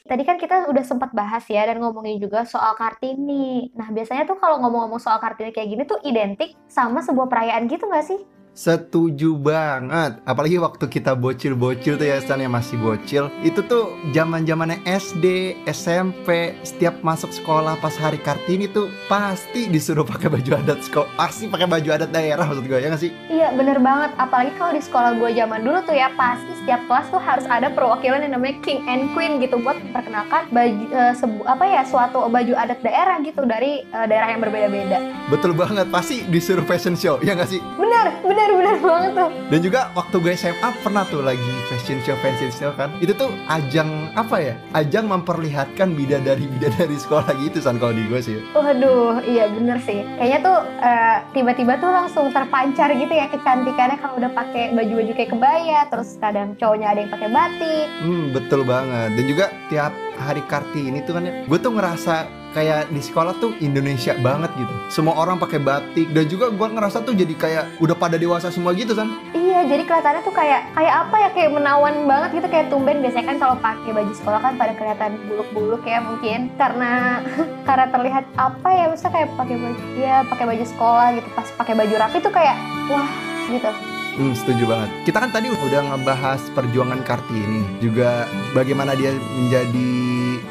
Tadi 0.06 0.22
kan 0.22 0.38
kita 0.38 0.70
udah 0.70 0.84
sempat 0.86 1.10
bahas 1.10 1.42
ya 1.50 1.66
dan 1.66 1.82
ngomongin 1.82 2.22
juga 2.22 2.46
soal 2.46 2.78
Kartini. 2.78 3.74
Nah 3.74 3.90
biasanya 3.90 4.22
tuh 4.22 4.38
kalau 4.38 4.62
ngomong-ngomong 4.62 5.02
soal 5.02 5.18
Kartini 5.18 5.50
kayak 5.50 5.68
gini 5.74 5.82
tuh 5.82 5.98
identik 6.06 6.54
sama 6.70 7.02
sebuah 7.02 7.26
perayaan 7.26 7.66
gitu 7.66 7.90
nggak 7.90 8.06
sih? 8.06 8.20
Setuju 8.56 9.36
banget. 9.36 10.16
Apalagi 10.24 10.56
waktu 10.56 10.88
kita 10.88 11.12
bocil-bocil 11.12 12.00
tuh 12.00 12.08
ya 12.08 12.16
Stan 12.24 12.40
yang 12.40 12.56
masih 12.56 12.80
bocil. 12.80 13.28
Itu 13.44 13.60
tuh 13.60 13.92
zaman 14.16 14.48
zamannya 14.48 14.80
SD, 14.88 15.60
SMP, 15.68 16.56
setiap 16.64 17.04
masuk 17.04 17.36
sekolah 17.36 17.76
pas 17.76 17.92
hari 18.00 18.16
Kartini 18.16 18.64
tuh 18.64 18.88
pasti 19.12 19.68
disuruh 19.68 20.08
pakai 20.08 20.32
baju 20.32 20.56
adat 20.56 20.80
sekolah. 20.80 21.12
Pasti 21.20 21.52
pakai 21.52 21.68
baju 21.68 21.88
adat 21.92 22.08
daerah 22.08 22.48
maksud 22.48 22.64
gue 22.64 22.80
ya 22.80 22.88
nggak 22.88 23.02
sih? 23.04 23.12
Iya 23.28 23.52
bener 23.52 23.76
banget. 23.76 24.16
Apalagi 24.16 24.56
kalau 24.56 24.72
di 24.72 24.80
sekolah 24.80 25.10
gue 25.20 25.30
zaman 25.36 25.60
dulu 25.60 25.78
tuh 25.84 25.92
ya 25.92 26.08
pasti 26.16 26.48
setiap 26.64 26.80
kelas 26.88 27.06
tuh 27.12 27.20
harus 27.20 27.44
ada 27.52 27.68
perwakilan 27.68 28.24
yang 28.24 28.40
namanya 28.40 28.56
King 28.64 28.88
and 28.88 29.12
Queen 29.12 29.36
gitu 29.36 29.60
buat 29.60 29.76
memperkenalkan 29.84 30.48
baju 30.48 30.84
eh, 30.96 31.12
sebu- 31.12 31.44
apa 31.44 31.64
ya 31.68 31.84
suatu 31.84 32.24
baju 32.24 32.52
adat 32.56 32.80
daerah 32.80 33.20
gitu 33.20 33.44
dari 33.44 33.84
eh, 33.84 34.06
daerah 34.08 34.32
yang 34.32 34.40
berbeda-beda. 34.40 34.96
Betul 35.28 35.52
banget. 35.52 35.92
Pasti 35.92 36.24
disuruh 36.24 36.64
fashion 36.64 36.96
show 36.96 37.20
ya 37.20 37.36
nggak 37.36 37.52
sih? 37.52 37.60
Bener, 37.76 38.16
bener, 38.24 38.45
bener 38.54 38.76
banget 38.78 39.10
tuh. 39.16 39.30
Dan 39.50 39.58
juga 39.62 39.80
waktu 39.96 40.16
gue 40.22 40.32
SMA 40.36 40.70
pernah 40.84 41.04
tuh 41.08 41.22
lagi 41.22 41.52
fashion 41.72 41.98
show 42.06 42.16
fashion 42.22 42.50
show 42.52 42.70
kan. 42.74 42.94
Itu 43.02 43.12
tuh 43.16 43.30
ajang 43.50 44.12
apa 44.14 44.36
ya? 44.38 44.54
Ajang 44.76 45.10
memperlihatkan 45.10 45.94
bidadari 45.96 46.46
bidadari 46.46 46.96
sekolah 47.04 47.32
gitu 47.42 47.58
san 47.58 47.80
kalau 47.80 47.94
di 47.96 48.06
gue 48.06 48.20
sih. 48.22 48.38
Waduh, 48.54 49.22
iya 49.26 49.50
bener 49.50 49.78
sih. 49.82 50.06
Kayaknya 50.16 50.38
tuh 50.44 50.58
eh, 50.82 51.16
tiba-tiba 51.34 51.72
tuh 51.80 51.90
langsung 51.90 52.26
terpancar 52.30 52.92
gitu 52.94 53.12
ya 53.12 53.26
kecantikannya 53.32 53.96
kalau 53.98 54.14
udah 54.20 54.30
pakai 54.32 54.74
baju-baju 54.76 55.12
kayak 55.16 55.30
kebaya, 55.32 55.80
terus 55.90 56.18
kadang 56.22 56.54
cowoknya 56.58 56.92
ada 56.92 56.98
yang 57.02 57.12
pakai 57.12 57.28
batik. 57.32 57.86
Hmm 58.04 58.24
betul 58.30 58.60
banget. 58.62 59.08
Dan 59.16 59.24
juga 59.26 59.46
tiap 59.72 59.92
hari 60.16 60.42
Kartini 60.48 61.04
tuh 61.04 61.20
kan 61.20 61.28
ya, 61.28 61.44
gue 61.44 61.58
tuh 61.60 61.72
ngerasa 61.76 62.45
kayak 62.52 62.92
di 62.92 63.00
sekolah 63.02 63.34
tuh 63.42 63.56
Indonesia 63.58 64.14
banget 64.20 64.50
gitu. 64.54 64.74
Semua 64.92 65.16
orang 65.18 65.40
pakai 65.40 65.58
batik 65.58 66.12
dan 66.12 66.28
juga 66.30 66.52
gue 66.52 66.68
ngerasa 66.70 67.02
tuh 67.02 67.14
jadi 67.16 67.34
kayak 67.34 67.64
udah 67.82 67.96
pada 67.96 68.20
dewasa 68.20 68.52
semua 68.52 68.76
gitu 68.76 68.94
kan. 68.94 69.10
Iya, 69.32 69.66
jadi 69.66 69.82
kelihatannya 69.88 70.22
tuh 70.22 70.34
kayak 70.34 70.60
kayak 70.76 70.94
apa 71.06 71.16
ya 71.16 71.28
kayak 71.32 71.50
menawan 71.56 71.94
banget 72.04 72.30
gitu 72.42 72.48
kayak 72.52 72.66
tumben 72.68 73.00
biasanya 73.00 73.26
kan 73.34 73.38
kalau 73.40 73.56
pakai 73.58 73.90
baju 73.92 74.12
sekolah 74.12 74.40
kan 74.42 74.52
pada 74.54 74.72
kelihatan 74.76 75.12
buluk-buluk 75.26 75.82
ya 75.88 75.98
mungkin 76.04 76.52
karena 76.60 77.24
karena 77.68 77.86
terlihat 77.90 78.24
apa 78.36 78.68
ya 78.70 78.84
misalnya 78.92 79.14
kayak 79.22 79.28
pakai 79.34 79.56
baju 79.56 79.84
ya 79.96 80.16
pakai 80.28 80.44
baju 80.44 80.64
sekolah 80.64 81.06
gitu 81.16 81.28
pas 81.32 81.48
pakai 81.56 81.74
baju 81.74 81.94
rapi 81.96 82.16
tuh 82.20 82.32
kayak 82.32 82.56
wah 82.92 83.08
gitu. 83.48 83.70
Hmm, 84.16 84.32
setuju 84.32 84.64
banget. 84.64 84.90
Kita 85.04 85.20
kan 85.20 85.28
tadi 85.28 85.52
udah 85.52 85.92
ngebahas 85.92 86.40
perjuangan 86.56 87.04
Kartini, 87.04 87.84
juga 87.84 88.24
bagaimana 88.56 88.96
dia 88.96 89.12
menjadi 89.12 89.92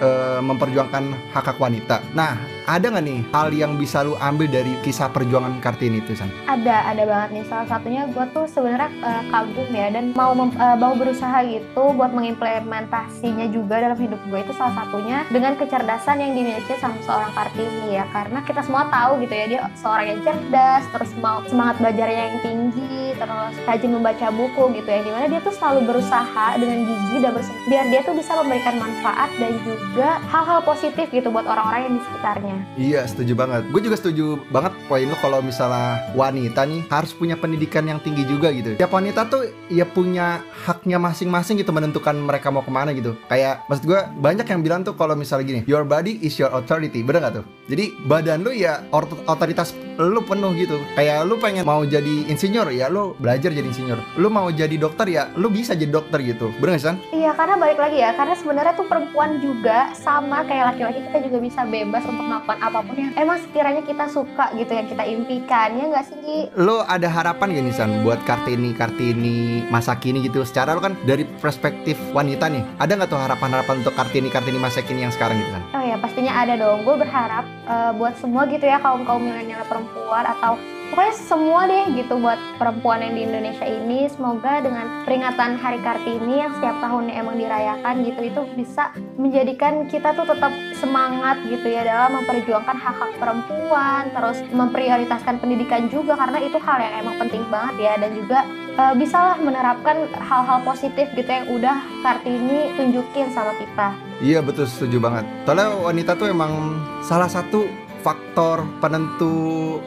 eh, 0.02 0.40
memperjuangkan 0.42 1.32
hak 1.32 1.46
hak 1.54 1.58
wanita. 1.60 2.02
Nah, 2.16 2.55
ada 2.66 2.90
nggak 2.90 3.06
nih 3.06 3.20
hal 3.30 3.48
yang 3.54 3.78
bisa 3.78 4.02
lu 4.02 4.18
ambil 4.18 4.50
dari 4.50 4.74
kisah 4.82 5.10
perjuangan 5.14 5.62
Kartini 5.62 6.02
itu 6.02 6.18
San? 6.18 6.30
ada 6.50 6.90
ada 6.90 7.04
banget 7.06 7.30
nih. 7.38 7.44
Salah 7.46 7.68
satunya 7.70 8.10
gue 8.10 8.26
tuh 8.34 8.46
sebenarnya 8.50 8.90
eh, 9.06 9.24
kagum 9.30 9.70
ya 9.70 9.88
dan 9.94 10.06
mau 10.18 10.34
eh, 10.34 10.78
mau 10.78 10.94
berusaha 10.98 11.46
gitu 11.46 11.94
buat 11.94 12.12
mengimplementasinya 12.12 13.46
juga 13.54 13.86
dalam 13.86 13.98
hidup 13.98 14.18
gue 14.26 14.40
itu 14.42 14.54
salah 14.58 14.74
satunya 14.82 15.24
dengan 15.30 15.54
kecerdasan 15.54 16.18
yang 16.22 16.34
dimiliki 16.34 16.74
sama 16.82 16.98
seorang 17.06 17.32
Kartini 17.38 18.02
ya. 18.02 18.06
Karena 18.10 18.42
kita 18.42 18.66
semua 18.66 18.90
tahu 18.90 19.22
gitu 19.22 19.34
ya 19.34 19.46
dia 19.46 19.60
seorang 19.78 20.06
yang 20.18 20.20
cerdas 20.26 20.84
terus 20.90 21.12
mau 21.22 21.46
semangat 21.46 21.78
belajarnya 21.78 22.24
yang 22.34 22.40
tinggi 22.42 23.14
terus 23.16 23.54
rajin 23.70 23.92
membaca 23.94 24.28
buku 24.34 24.64
gitu 24.82 24.90
ya. 24.90 25.00
Di 25.06 25.12
mana 25.14 25.26
dia 25.30 25.42
tuh 25.46 25.54
selalu 25.54 25.94
berusaha 25.94 26.48
dengan 26.58 26.82
gigi 26.82 27.18
dan 27.22 27.32
berusaha 27.38 27.58
biar 27.70 27.86
dia 27.94 28.02
tuh 28.02 28.16
bisa 28.18 28.32
memberikan 28.42 28.76
manfaat 28.82 29.30
dan 29.38 29.54
juga 29.62 30.18
hal-hal 30.34 30.60
positif 30.66 31.06
gitu 31.14 31.30
buat 31.30 31.46
orang-orang 31.46 31.82
yang 31.90 31.94
di 31.98 32.04
sekitarnya 32.10 32.55
Iya 32.76 33.08
setuju 33.08 33.34
banget. 33.38 33.68
Gue 33.72 33.82
juga 33.82 33.98
setuju 33.98 34.42
banget 34.52 34.74
poin 34.88 35.08
lu 35.08 35.18
kalau 35.20 35.40
misalnya 35.40 36.12
wanita 36.14 36.68
nih 36.68 36.88
harus 36.92 37.12
punya 37.16 37.40
pendidikan 37.40 37.86
yang 37.88 38.00
tinggi 38.04 38.26
juga 38.28 38.52
gitu. 38.52 38.76
Tiap 38.76 38.92
wanita 38.92 39.28
tuh 39.30 39.48
ya 39.72 39.88
punya 39.88 40.44
haknya 40.66 40.98
masing-masing 41.00 41.62
gitu 41.62 41.72
menentukan 41.72 42.16
mereka 42.16 42.52
mau 42.52 42.62
ke 42.66 42.72
mana 42.72 42.92
gitu. 42.94 43.16
Kayak 43.32 43.64
maksud 43.68 43.86
gue 43.88 44.00
banyak 44.20 44.48
yang 44.48 44.62
bilang 44.62 44.82
tuh 44.84 44.94
kalau 44.98 45.14
misalnya 45.14 45.46
gini, 45.46 45.62
your 45.70 45.88
body 45.88 46.20
is 46.22 46.36
your 46.38 46.52
authority, 46.52 47.02
bener 47.06 47.24
gak 47.24 47.42
tuh? 47.42 47.46
Jadi 47.66 47.98
badan 48.06 48.46
lu 48.46 48.52
ya 48.54 48.86
otoritas 49.26 49.74
lu 49.96 50.20
penuh 50.28 50.52
gitu. 50.60 50.78
Kayak 50.94 51.24
lu 51.26 51.40
pengen 51.40 51.64
mau 51.64 51.82
jadi 51.88 52.28
insinyur 52.28 52.68
ya 52.76 52.92
lu 52.92 53.16
belajar 53.18 53.56
jadi 53.56 53.66
insinyur. 53.66 54.00
Lu 54.20 54.28
mau 54.28 54.52
jadi 54.52 54.76
dokter 54.76 55.08
ya 55.08 55.32
lu 55.40 55.48
bisa 55.48 55.72
jadi 55.72 55.90
dokter 55.90 56.20
gitu. 56.22 56.52
Bener 56.60 56.78
gak 56.78 56.84
San? 56.84 56.98
Iya, 57.16 57.32
karena 57.32 57.56
balik 57.56 57.80
lagi 57.80 57.98
ya, 58.04 58.12
karena 58.14 58.36
sebenarnya 58.36 58.74
tuh 58.76 58.88
perempuan 58.92 59.40
juga 59.40 59.96
sama 59.96 60.44
kayak 60.44 60.76
laki-laki 60.76 61.00
kita 61.10 61.20
juga 61.26 61.38
bisa 61.40 61.62
bebas 61.64 62.04
untuk 62.06 62.26
melakukan 62.28 62.60
apa 62.60 62.80
pun 62.84 62.96
yang 63.00 63.14
emang 63.16 63.38
sekiranya 63.40 63.82
kita 63.88 64.06
suka 64.12 64.52
gitu, 64.54 64.72
yang 64.76 64.88
kita 64.92 65.04
impikan, 65.08 65.80
ya 65.80 65.86
nggak 65.90 66.06
sih? 66.06 66.18
Gi? 66.26 66.42
lo 66.58 66.82
ada 66.90 67.06
harapan 67.06 67.54
gak 67.54 67.64
nih 67.70 67.76
San 67.76 67.92
buat 68.02 68.18
Kartini 68.26 68.74
Kartini 68.74 69.62
masa 69.70 69.94
kini 70.02 70.26
gitu 70.26 70.42
secara 70.42 70.74
lo 70.74 70.82
kan 70.82 70.98
dari 71.06 71.22
perspektif 71.38 71.94
wanita 72.18 72.50
nih 72.50 72.66
ada 72.82 72.98
nggak 72.98 73.10
tuh 73.14 73.22
harapan-harapan 73.22 73.86
untuk 73.86 73.94
Kartini 73.94 74.34
Kartini 74.34 74.58
masa 74.58 74.82
kini 74.82 75.06
yang 75.06 75.14
sekarang 75.14 75.38
gitu 75.38 75.52
kan 75.54 75.64
Oh 75.78 75.84
ya, 75.86 75.96
pastinya 76.02 76.34
ada 76.34 76.58
dong. 76.58 76.82
Gue 76.82 76.98
berharap 76.98 77.46
eh, 77.66 77.92
buat 77.98 78.14
semua 78.22 78.46
gitu 78.48 78.66
ya, 78.66 78.78
kaum-kaum 78.80 79.22
milenial 79.22 79.66
perempuan 79.66 80.24
atau 80.24 80.56
pokoknya 80.96 81.16
semua 81.18 81.62
deh 81.66 81.86
gitu 81.98 82.14
buat 82.22 82.38
perempuan 82.62 83.02
yang 83.02 83.14
di 83.18 83.22
Indonesia 83.26 83.66
ini 83.66 84.06
semoga 84.10 84.62
dengan 84.62 85.04
peringatan 85.04 85.58
Hari 85.58 85.80
Kartini 85.82 86.46
yang 86.46 86.54
setiap 86.58 86.78
tahunnya 86.82 87.14
emang 87.18 87.36
dirayakan 87.42 88.06
gitu 88.06 88.22
itu 88.22 88.42
bisa 88.54 88.94
menjadikan 89.18 89.90
kita 89.90 90.14
tuh 90.14 90.30
tetap 90.30 90.54
semangat 90.78 91.42
gitu 91.50 91.66
ya 91.66 91.84
dalam 91.84 92.22
memperjuangkan 92.22 92.78
hak-hak 92.78 93.12
perempuan 93.18 94.14
terus 94.14 94.38
memprioritaskan 94.54 95.42
pendidikan 95.42 95.90
juga 95.90 96.14
karena 96.16 96.38
itu 96.46 96.58
hal 96.62 96.78
yang 96.78 96.94
emang 97.02 97.16
penting 97.18 97.44
banget 97.50 97.76
ya 97.82 97.94
dan 97.98 98.12
juga 98.14 98.40
eh, 98.78 98.94
bisalah 98.96 99.36
menerapkan 99.42 100.06
hal-hal 100.16 100.62
positif 100.62 101.10
gitu 101.18 101.30
yang 101.30 101.50
udah 101.50 101.78
Kartini 102.06 102.70
tunjukin 102.78 103.34
sama 103.34 103.58
kita. 103.58 104.05
Iya 104.24 104.40
betul 104.40 104.68
setuju 104.70 105.00
banget. 105.02 105.26
Soalnya 105.44 105.76
wanita 105.76 106.12
tuh 106.16 106.32
emang 106.32 106.80
salah 107.04 107.28
satu 107.28 107.68
faktor 108.06 108.64
penentu 108.80 109.80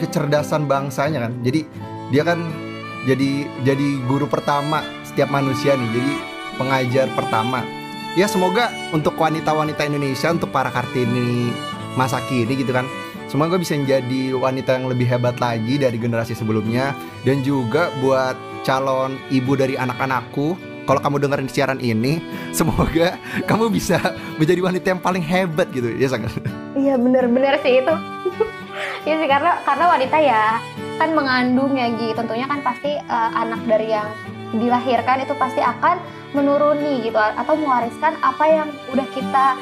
kecerdasan 0.00 0.64
bangsanya 0.64 1.28
kan. 1.28 1.32
Jadi 1.44 1.66
dia 2.10 2.22
kan 2.24 2.40
jadi 3.06 3.46
jadi 3.62 3.88
guru 4.08 4.26
pertama 4.26 4.82
setiap 5.06 5.30
manusia 5.30 5.76
nih. 5.76 5.90
Jadi 5.92 6.12
pengajar 6.56 7.06
pertama. 7.12 7.62
Ya 8.16 8.24
semoga 8.24 8.72
untuk 8.96 9.14
wanita-wanita 9.20 9.84
Indonesia 9.84 10.32
untuk 10.32 10.48
para 10.48 10.72
kartini 10.72 11.52
masa 12.00 12.20
kini 12.28 12.60
gitu 12.60 12.72
kan 12.72 12.84
semoga 13.28 13.56
bisa 13.60 13.76
menjadi 13.76 14.36
wanita 14.36 14.80
yang 14.80 14.88
lebih 14.88 15.04
hebat 15.08 15.36
lagi 15.36 15.76
dari 15.76 16.00
generasi 16.00 16.32
sebelumnya. 16.32 16.96
Dan 17.26 17.44
juga 17.44 17.92
buat 18.00 18.38
calon 18.64 19.20
ibu 19.28 19.52
dari 19.54 19.76
anak-anakku 19.76 20.75
kalau 20.86 21.02
kamu 21.02 21.26
dengerin 21.26 21.50
siaran 21.50 21.80
ini 21.82 22.22
semoga 22.54 23.18
kamu 23.50 23.68
bisa 23.68 23.98
menjadi 24.38 24.60
wanita 24.62 24.86
yang 24.94 25.02
paling 25.02 25.20
hebat 25.20 25.68
gitu 25.74 25.90
ya 25.92 26.08
sangat 26.08 26.32
Iya 26.76 27.00
bener-bener 27.00 27.56
sih 27.64 27.80
itu. 27.80 27.94
Iya 29.08 29.14
sih 29.16 29.28
karena 29.32 29.52
karena 29.64 29.84
wanita 29.88 30.16
ya 30.20 30.60
kan 31.00 31.10
mengandung 31.16 31.72
ya 31.72 31.88
Gi. 31.96 32.12
Tentunya 32.12 32.44
kan 32.44 32.60
pasti 32.60 33.00
eh, 33.00 33.30
anak 33.32 33.64
dari 33.64 33.96
yang 33.96 34.08
dilahirkan 34.52 35.24
itu 35.24 35.34
pasti 35.40 35.64
akan 35.64 35.98
menuruni 36.36 37.08
gitu 37.08 37.18
atau 37.18 37.56
mewariskan 37.56 38.14
apa 38.20 38.44
yang 38.44 38.68
udah 38.92 39.06
kita 39.16 39.56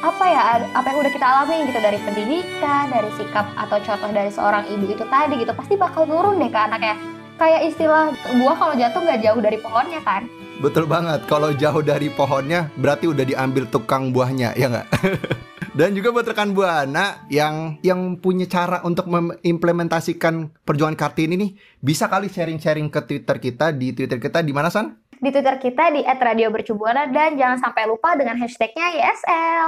apa 0.00 0.24
ya 0.24 0.40
apa 0.72 0.86
yang 0.88 0.98
udah 1.04 1.12
kita 1.12 1.26
alami 1.26 1.68
gitu 1.68 1.80
dari 1.82 1.98
pendidikan, 2.00 2.88
dari 2.88 3.10
sikap 3.20 3.50
atau 3.58 3.76
contoh 3.82 4.10
dari 4.14 4.32
seorang 4.32 4.64
ibu 4.70 4.88
itu 4.88 5.04
tadi 5.10 5.42
gitu 5.42 5.52
pasti 5.52 5.74
bakal 5.76 6.06
nurun 6.06 6.40
deh 6.40 6.48
ke 6.48 6.56
anaknya. 6.56 7.19
Kayak 7.40 7.72
istilah 7.72 8.12
buah 8.36 8.56
kalau 8.60 8.74
jatuh 8.76 9.00
nggak 9.00 9.20
jauh 9.24 9.40
dari 9.40 9.56
pohonnya 9.56 10.00
kan. 10.04 10.28
Betul 10.60 10.84
banget, 10.84 11.24
kalau 11.24 11.56
jauh 11.56 11.80
dari 11.80 12.12
pohonnya 12.12 12.68
berarti 12.76 13.08
udah 13.08 13.24
diambil 13.24 13.64
tukang 13.64 14.12
buahnya, 14.12 14.52
ya 14.60 14.68
nggak? 14.68 14.88
Dan 15.80 15.96
juga 15.96 16.12
buat 16.12 16.28
rekan 16.28 16.52
Buana 16.52 17.24
yang 17.32 17.80
yang 17.80 18.20
punya 18.20 18.44
cara 18.44 18.84
untuk 18.84 19.08
mengimplementasikan 19.08 20.52
perjuangan 20.68 21.00
Kartini 21.00 21.40
nih, 21.40 21.56
bisa 21.80 22.12
kali 22.12 22.28
sharing-sharing 22.28 22.92
ke 22.92 23.00
Twitter 23.08 23.40
kita 23.40 23.72
di 23.72 23.96
Twitter 23.96 24.20
kita 24.20 24.44
di 24.44 24.52
mana 24.52 24.68
San? 24.68 25.00
Di 25.08 25.32
Twitter 25.32 25.56
kita 25.56 25.94
di 25.96 26.04
@radiobercubuana 26.04 27.08
dan 27.08 27.40
jangan 27.40 27.56
sampai 27.56 27.88
lupa 27.88 28.12
dengan 28.20 28.36
hashtagnya 28.36 28.92
YSL. 29.00 29.66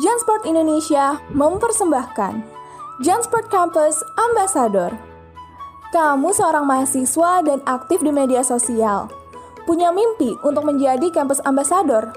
Jansport 0.00 0.48
Indonesia 0.48 1.20
mempersembahkan 1.34 2.34
Jansport 3.04 3.52
Campus 3.52 4.00
Ambassador. 4.16 5.15
Kamu 5.94 6.34
seorang 6.34 6.66
mahasiswa 6.66 7.46
dan 7.46 7.62
aktif 7.62 8.02
di 8.02 8.10
media 8.10 8.42
sosial. 8.42 9.06
Punya 9.70 9.94
mimpi 9.94 10.34
untuk 10.42 10.66
menjadi 10.66 11.14
kampus 11.14 11.38
ambassador? 11.46 12.10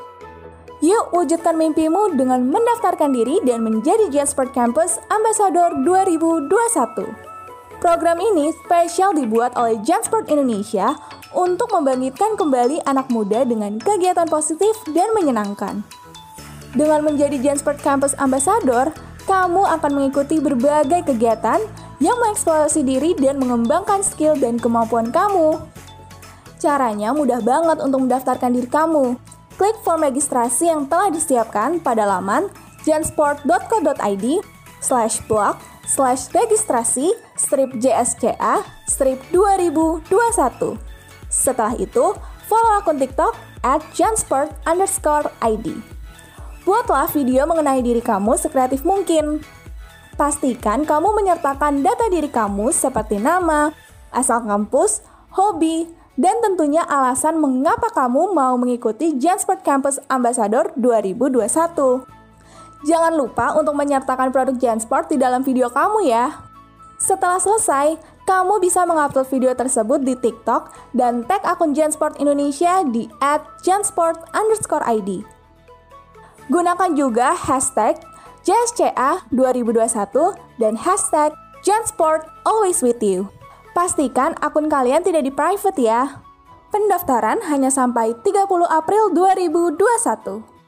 Yuk 0.81 1.13
wujudkan 1.13 1.53
mimpimu 1.53 2.17
dengan 2.17 2.49
mendaftarkan 2.49 3.13
diri 3.13 3.38
dan 3.45 3.61
menjadi 3.61 4.09
Jansport 4.09 4.57
Campus 4.57 4.97
Ambassador 5.13 5.85
2021. 5.85 6.49
Program 7.77 8.17
ini 8.17 8.49
spesial 8.65 9.13
dibuat 9.13 9.53
oleh 9.53 9.77
Jansport 9.85 10.33
Indonesia 10.33 10.97
untuk 11.38 11.69
membangkitkan 11.69 12.41
kembali 12.41 12.81
anak 12.89 13.05
muda 13.13 13.45
dengan 13.45 13.77
kegiatan 13.77 14.25
positif 14.25 14.73
dan 14.89 15.13
menyenangkan. 15.13 15.85
Dengan 16.73 17.05
menjadi 17.05 17.38
Jansport 17.38 17.77
Campus 17.85 18.17
Ambassador, 18.17 18.89
kamu 19.29 19.61
akan 19.77 19.91
mengikuti 19.93 20.41
berbagai 20.41 21.05
kegiatan 21.05 21.61
yang 22.00 22.15
mengeksplorasi 22.20 22.84
diri 22.84 23.12
dan 23.15 23.39
mengembangkan 23.39 24.03
skill 24.03 24.36
dan 24.39 24.56
kemampuan 24.60 25.12
kamu. 25.12 25.60
Caranya 26.60 27.15
mudah 27.15 27.39
banget 27.39 27.79
untuk 27.79 28.03
mendaftarkan 28.08 28.51
diri 28.51 28.68
kamu. 28.68 29.15
Klik 29.56 29.75
form 29.84 30.08
registrasi 30.08 30.72
yang 30.72 30.88
telah 30.88 31.12
disiapkan 31.12 31.79
pada 31.84 32.08
laman 32.08 32.48
jansport.co.id 32.88 34.25
slash 34.79 35.20
blog 35.27 35.60
slash 35.84 36.32
registrasi 36.32 37.12
strip 37.36 37.75
JSCA 37.79 38.63
strip 38.88 39.20
2021. 39.36 40.79
Setelah 41.27 41.75
itu, 41.75 42.15
follow 42.48 42.72
akun 42.79 42.98
TikTok 42.98 43.36
at 43.68 43.84
jansport 43.91 44.56
underscore 44.63 45.27
ID. 45.44 45.75
Buatlah 46.63 47.10
video 47.12 47.44
mengenai 47.50 47.84
diri 47.84 48.00
kamu 48.00 48.38
sekreatif 48.39 48.86
mungkin. 48.88 49.44
Pastikan 50.19 50.83
kamu 50.83 51.15
menyertakan 51.15 51.79
data 51.79 52.11
diri 52.11 52.27
kamu 52.27 52.75
seperti 52.75 53.23
nama, 53.23 53.71
asal 54.11 54.43
kampus, 54.43 54.99
hobi, 55.31 55.88
dan 56.19 56.43
tentunya 56.43 56.83
alasan 56.83 57.39
mengapa 57.39 57.88
kamu 57.95 58.35
mau 58.35 58.59
mengikuti 58.59 59.15
Jansport 59.15 59.63
Campus 59.63 59.95
Ambassador 60.11 60.75
2021. 60.75 62.03
Jangan 62.83 63.15
lupa 63.15 63.55
untuk 63.55 63.71
menyertakan 63.79 64.35
produk 64.35 64.59
Jansport 64.59 65.07
di 65.07 65.15
dalam 65.15 65.39
video 65.39 65.71
kamu 65.71 66.11
ya. 66.11 66.35
Setelah 66.99 67.39
selesai, 67.39 67.95
kamu 68.27 68.59
bisa 68.59 68.83
mengupload 68.83 69.23
video 69.31 69.55
tersebut 69.55 70.03
di 70.03 70.19
TikTok 70.19 70.75
dan 70.91 71.23
tag 71.31 71.47
akun 71.47 71.71
Jansport 71.71 72.19
Indonesia 72.19 72.83
di 72.83 73.07
@jansport_id. 73.63 75.09
Gunakan 76.51 76.91
juga 76.91 77.31
hashtag 77.39 78.03
JSCA 78.43 79.27
2021 79.36 79.84
dan 80.60 80.74
hashtag 80.79 81.36
Jansport 81.63 82.24
Always 82.48 82.79
With 82.79 83.03
You. 83.03 83.27
Pastikan 83.75 84.36
akun 84.39 84.72
kalian 84.72 85.03
tidak 85.03 85.27
di 85.27 85.31
private 85.31 85.79
ya. 85.79 86.24
Pendaftaran 86.69 87.41
hanya 87.50 87.74
sampai 87.74 88.13
30 88.22 88.46
April 88.69 89.12
2021. 89.12 90.60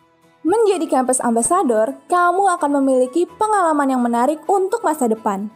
Menjadi 0.41 0.85
kampus 0.89 1.21
ambassador, 1.21 1.93
kamu 2.09 2.49
akan 2.57 2.81
memiliki 2.81 3.29
pengalaman 3.37 3.93
yang 3.93 4.01
menarik 4.01 4.41
untuk 4.49 4.81
masa 4.81 5.05
depan. 5.05 5.53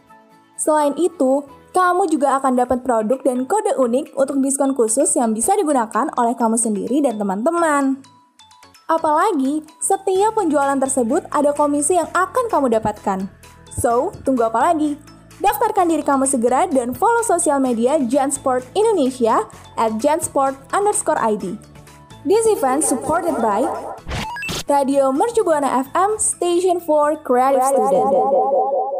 Selain 0.54 0.94
itu, 0.94 1.42
kamu 1.74 2.08
juga 2.08 2.38
akan 2.40 2.56
dapat 2.56 2.80
produk 2.86 3.20
dan 3.20 3.44
kode 3.44 3.76
unik 3.76 4.16
untuk 4.16 4.40
diskon 4.40 4.72
khusus 4.72 5.12
yang 5.18 5.34
bisa 5.36 5.52
digunakan 5.58 6.08
oleh 6.16 6.32
kamu 6.38 6.56
sendiri 6.56 7.02
dan 7.02 7.18
teman-teman. 7.20 8.15
Apalagi, 8.86 9.66
setiap 9.82 10.38
penjualan 10.38 10.78
tersebut 10.78 11.26
ada 11.34 11.50
komisi 11.50 11.98
yang 11.98 12.06
akan 12.14 12.46
kamu 12.46 12.70
dapatkan. 12.78 13.26
So, 13.74 14.14
tunggu 14.22 14.46
apa 14.46 14.70
lagi? 14.70 14.94
Daftarkan 15.42 15.90
diri 15.90 16.06
kamu 16.06 16.22
segera 16.22 16.70
dan 16.70 16.94
follow 16.94 17.26
sosial 17.26 17.58
media 17.58 17.98
Jansport 17.98 18.62
Indonesia 18.78 19.42
at 19.74 19.98
jansport 19.98 20.54
underscore 20.70 21.18
ID. 21.18 21.58
This 22.22 22.46
event 22.46 22.86
supported 22.86 23.34
by 23.42 23.66
Radio 24.70 25.10
Mercu 25.10 25.42
Buana 25.42 25.82
FM 25.82 26.22
Station 26.22 26.78
for 26.78 27.18
Creative 27.26 27.66
Student. 27.66 28.95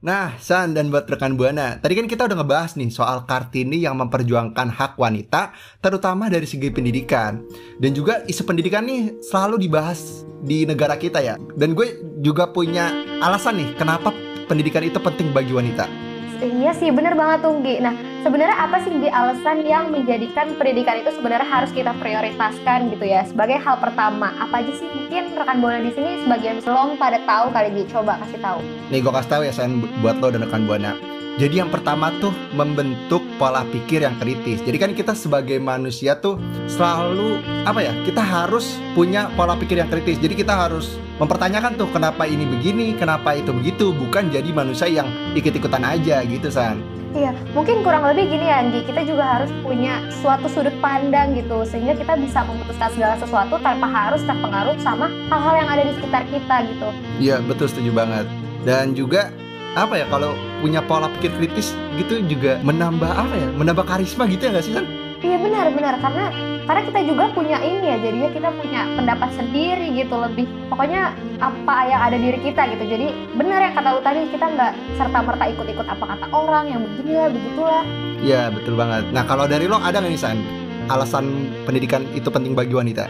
Nah, 0.00 0.32
San 0.40 0.72
dan 0.72 0.88
buat 0.88 1.04
rekan 1.04 1.36
Buana, 1.36 1.76
tadi 1.76 1.92
kan 1.92 2.08
kita 2.08 2.24
udah 2.24 2.40
ngebahas 2.40 2.72
nih 2.72 2.88
soal 2.88 3.28
Kartini 3.28 3.84
yang 3.84 4.00
memperjuangkan 4.00 4.72
hak 4.72 4.96
wanita, 4.96 5.52
terutama 5.84 6.32
dari 6.32 6.48
segi 6.48 6.72
pendidikan. 6.72 7.44
Dan 7.76 7.92
juga 7.92 8.24
isu 8.24 8.48
pendidikan 8.48 8.88
nih 8.88 9.20
selalu 9.20 9.60
dibahas 9.68 10.24
di 10.40 10.64
negara 10.64 10.96
kita 10.96 11.20
ya. 11.20 11.36
Dan 11.52 11.76
gue 11.76 12.00
juga 12.24 12.48
punya 12.48 12.88
alasan 13.20 13.60
nih 13.60 13.76
kenapa 13.76 14.08
pendidikan 14.48 14.88
itu 14.88 14.96
penting 14.96 15.36
bagi 15.36 15.52
wanita. 15.52 15.84
Iya 16.40 16.72
sih, 16.72 16.88
bener 16.88 17.12
banget 17.12 17.44
Tunggi. 17.44 17.84
Nah, 17.84 17.92
sebenarnya 18.20 18.56
apa 18.56 18.76
sih 18.84 18.92
Gi 19.00 19.08
alasan 19.08 19.64
yang 19.64 19.88
menjadikan 19.88 20.52
pendidikan 20.60 21.00
itu 21.00 21.10
sebenarnya 21.16 21.48
harus 21.48 21.72
kita 21.72 21.96
prioritaskan 21.98 22.92
gitu 22.92 23.04
ya 23.08 23.24
sebagai 23.24 23.56
hal 23.60 23.80
pertama? 23.80 24.32
Apa 24.36 24.60
aja 24.60 24.72
sih 24.76 24.88
mungkin 24.88 25.32
rekan 25.36 25.58
bola 25.58 25.80
di 25.80 25.92
sini 25.96 26.20
sebagian 26.24 26.60
belum 26.60 27.00
pada 27.00 27.18
tahu 27.24 27.48
kali 27.52 27.68
Gi. 27.80 27.84
Coba 27.90 28.20
kasih 28.20 28.40
tahu. 28.40 28.60
Nih 28.92 29.00
gue 29.00 29.12
kasih 29.12 29.30
tahu 29.30 29.42
ya 29.48 29.52
San 29.52 29.80
buat 30.04 30.20
lo 30.20 30.28
dan 30.28 30.44
rekan 30.44 30.68
Buana. 30.68 30.92
Jadi 31.40 31.56
yang 31.56 31.72
pertama 31.72 32.12
tuh 32.20 32.36
membentuk 32.52 33.24
pola 33.40 33.64
pikir 33.64 34.04
yang 34.04 34.12
kritis. 34.20 34.60
Jadi 34.60 34.76
kan 34.76 34.92
kita 34.92 35.16
sebagai 35.16 35.56
manusia 35.56 36.12
tuh 36.20 36.36
selalu 36.68 37.40
apa 37.64 37.80
ya? 37.80 37.96
Kita 38.04 38.20
harus 38.20 38.76
punya 38.92 39.32
pola 39.32 39.56
pikir 39.56 39.80
yang 39.80 39.88
kritis. 39.88 40.20
Jadi 40.20 40.36
kita 40.36 40.52
harus 40.52 41.00
mempertanyakan 41.16 41.80
tuh 41.80 41.88
kenapa 41.96 42.28
ini 42.28 42.44
begini, 42.44 42.92
kenapa 42.92 43.32
itu 43.32 43.56
begitu, 43.56 43.88
bukan 43.96 44.28
jadi 44.28 44.52
manusia 44.52 44.92
yang 44.92 45.08
ikut-ikutan 45.32 45.80
aja 45.80 46.20
gitu 46.28 46.52
San. 46.52 46.99
Iya, 47.10 47.34
mungkin 47.58 47.82
kurang 47.82 48.06
lebih 48.06 48.30
gini 48.30 48.46
ya, 48.46 48.62
Anggi. 48.62 48.86
Kita 48.86 49.02
juga 49.02 49.26
harus 49.26 49.50
punya 49.66 49.98
suatu 50.22 50.46
sudut 50.46 50.74
pandang 50.78 51.34
gitu, 51.34 51.66
sehingga 51.66 51.98
kita 51.98 52.14
bisa 52.14 52.46
memutuskan 52.46 52.86
segala 52.94 53.14
sesuatu 53.18 53.58
tanpa 53.58 53.90
harus 53.90 54.22
terpengaruh 54.22 54.78
sama 54.78 55.10
hal-hal 55.26 55.54
yang 55.58 55.68
ada 55.74 55.82
di 55.90 55.92
sekitar 55.98 56.22
kita 56.30 56.56
gitu. 56.70 56.88
Iya 57.18 57.36
betul 57.42 57.66
setuju 57.66 57.90
banget. 57.90 58.26
Dan 58.62 58.94
juga 58.94 59.34
apa 59.74 59.98
ya 59.98 60.06
kalau 60.06 60.38
punya 60.62 60.82
pola 60.86 61.10
pikir 61.18 61.34
kritis 61.34 61.74
gitu 61.98 62.22
juga 62.30 62.62
menambah 62.62 63.10
apa 63.10 63.34
ya? 63.34 63.48
Menambah 63.58 63.84
karisma 63.90 64.30
gitu 64.30 64.46
ya 64.46 64.50
nggak 64.54 64.64
sih 64.66 64.74
San? 64.78 64.86
Iya 65.20 65.36
benar 65.36 65.68
benar 65.76 65.94
karena 66.00 66.24
karena 66.64 66.82
kita 66.88 67.00
juga 67.04 67.24
punya 67.36 67.60
ini 67.60 67.92
ya 67.92 67.96
jadinya 68.00 68.30
kita 68.32 68.48
punya 68.56 68.80
pendapat 68.96 69.28
sendiri 69.36 69.92
gitu 69.92 70.16
lebih 70.16 70.48
pokoknya 70.72 71.12
apa 71.44 71.76
yang 71.92 72.00
ada 72.00 72.16
diri 72.16 72.40
kita 72.40 72.64
gitu 72.72 72.84
jadi 72.88 73.12
benar 73.36 73.60
yang 73.60 73.74
kata 73.76 73.88
lu 73.96 74.00
tadi 74.00 74.24
kita 74.32 74.48
nggak 74.48 74.72
serta 74.96 75.18
merta 75.20 75.44
ikut-ikut 75.52 75.84
apa 75.84 76.04
kata 76.16 76.26
orang 76.32 76.72
yang 76.72 76.80
beginilah 76.80 77.28
begitulah 77.36 77.84
Iya 78.20 78.52
betul 78.52 78.76
banget. 78.76 79.08
Nah 79.16 79.24
kalau 79.24 79.48
dari 79.48 79.64
lo 79.64 79.80
ada 79.80 79.96
nggak 79.96 80.12
nih 80.12 80.20
San 80.20 80.40
alasan 80.92 81.48
pendidikan 81.64 82.04
itu 82.12 82.28
penting 82.28 82.52
bagi 82.52 82.76
wanita? 82.76 83.08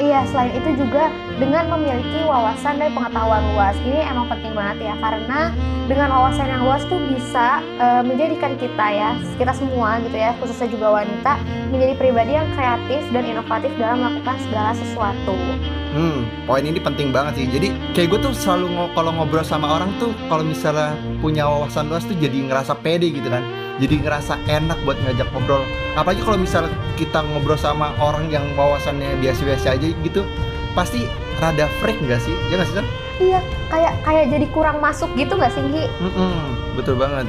Iya, 0.00 0.24
selain 0.32 0.56
itu 0.56 0.80
juga 0.80 1.12
dengan 1.36 1.68
memiliki 1.76 2.24
wawasan 2.24 2.80
dan 2.80 2.96
pengetahuan 2.96 3.44
luas. 3.52 3.76
Ini 3.84 4.08
emang 4.08 4.32
penting 4.32 4.56
banget 4.56 4.88
ya, 4.88 4.94
karena 4.96 5.52
dengan 5.92 6.08
wawasan 6.08 6.48
yang 6.48 6.64
luas 6.64 6.80
tuh 6.88 6.96
bisa 7.12 7.60
eh, 7.76 8.00
menjadikan 8.00 8.56
kita 8.56 8.86
ya, 8.96 9.12
kita 9.36 9.52
semua 9.52 10.00
gitu 10.00 10.16
ya, 10.16 10.32
khususnya 10.40 10.72
juga 10.72 11.04
wanita, 11.04 11.36
menjadi 11.68 11.94
pribadi 12.00 12.32
yang 12.32 12.48
kreatif 12.56 13.04
dan 13.12 13.28
inovatif 13.28 13.68
dalam 13.76 14.00
melakukan 14.00 14.40
segala 14.48 14.72
sesuatu. 14.72 15.36
Hmm, 15.90 16.22
poin 16.46 16.62
ini 16.62 16.78
penting 16.78 17.10
banget 17.10 17.42
sih. 17.42 17.46
Jadi 17.50 17.74
kayak 17.92 18.14
gue 18.14 18.20
tuh 18.22 18.32
selalu 18.32 18.66
ngo- 18.70 18.92
kalau 18.94 19.10
ngobrol 19.10 19.42
sama 19.42 19.66
orang 19.74 19.90
tuh 19.98 20.14
kalau 20.30 20.46
misalnya 20.46 20.94
punya 21.18 21.50
wawasan 21.50 21.90
luas 21.90 22.06
tuh 22.06 22.14
jadi 22.14 22.46
ngerasa 22.46 22.78
pede 22.78 23.10
gitu 23.10 23.26
kan. 23.26 23.42
Jadi 23.82 23.98
ngerasa 23.98 24.38
enak 24.46 24.78
buat 24.86 24.94
ngajak 25.02 25.26
ngobrol. 25.34 25.66
Apalagi 25.98 26.22
kalau 26.22 26.38
misalnya 26.38 26.70
kita 26.94 27.26
ngobrol 27.26 27.58
sama 27.58 27.90
orang 27.98 28.30
yang 28.30 28.44
wawasannya 28.54 29.18
biasa-biasa 29.18 29.74
aja 29.74 29.86
gitu, 29.90 30.22
pasti 30.78 31.10
rada 31.42 31.66
freak 31.82 31.98
nggak 31.98 32.22
sih? 32.22 32.34
Ya 32.52 32.60
nggak 32.60 32.68
sih 32.70 32.76
kan? 32.78 32.86
Iya, 33.20 33.40
kayak 33.68 33.92
kayak 34.00 34.24
jadi 34.30 34.46
kurang 34.54 34.78
masuk 34.78 35.10
gitu 35.12 35.34
nggak 35.34 35.52
sih, 35.52 35.64
Gi? 35.74 35.84
betul 36.72 36.94
banget. 36.96 37.26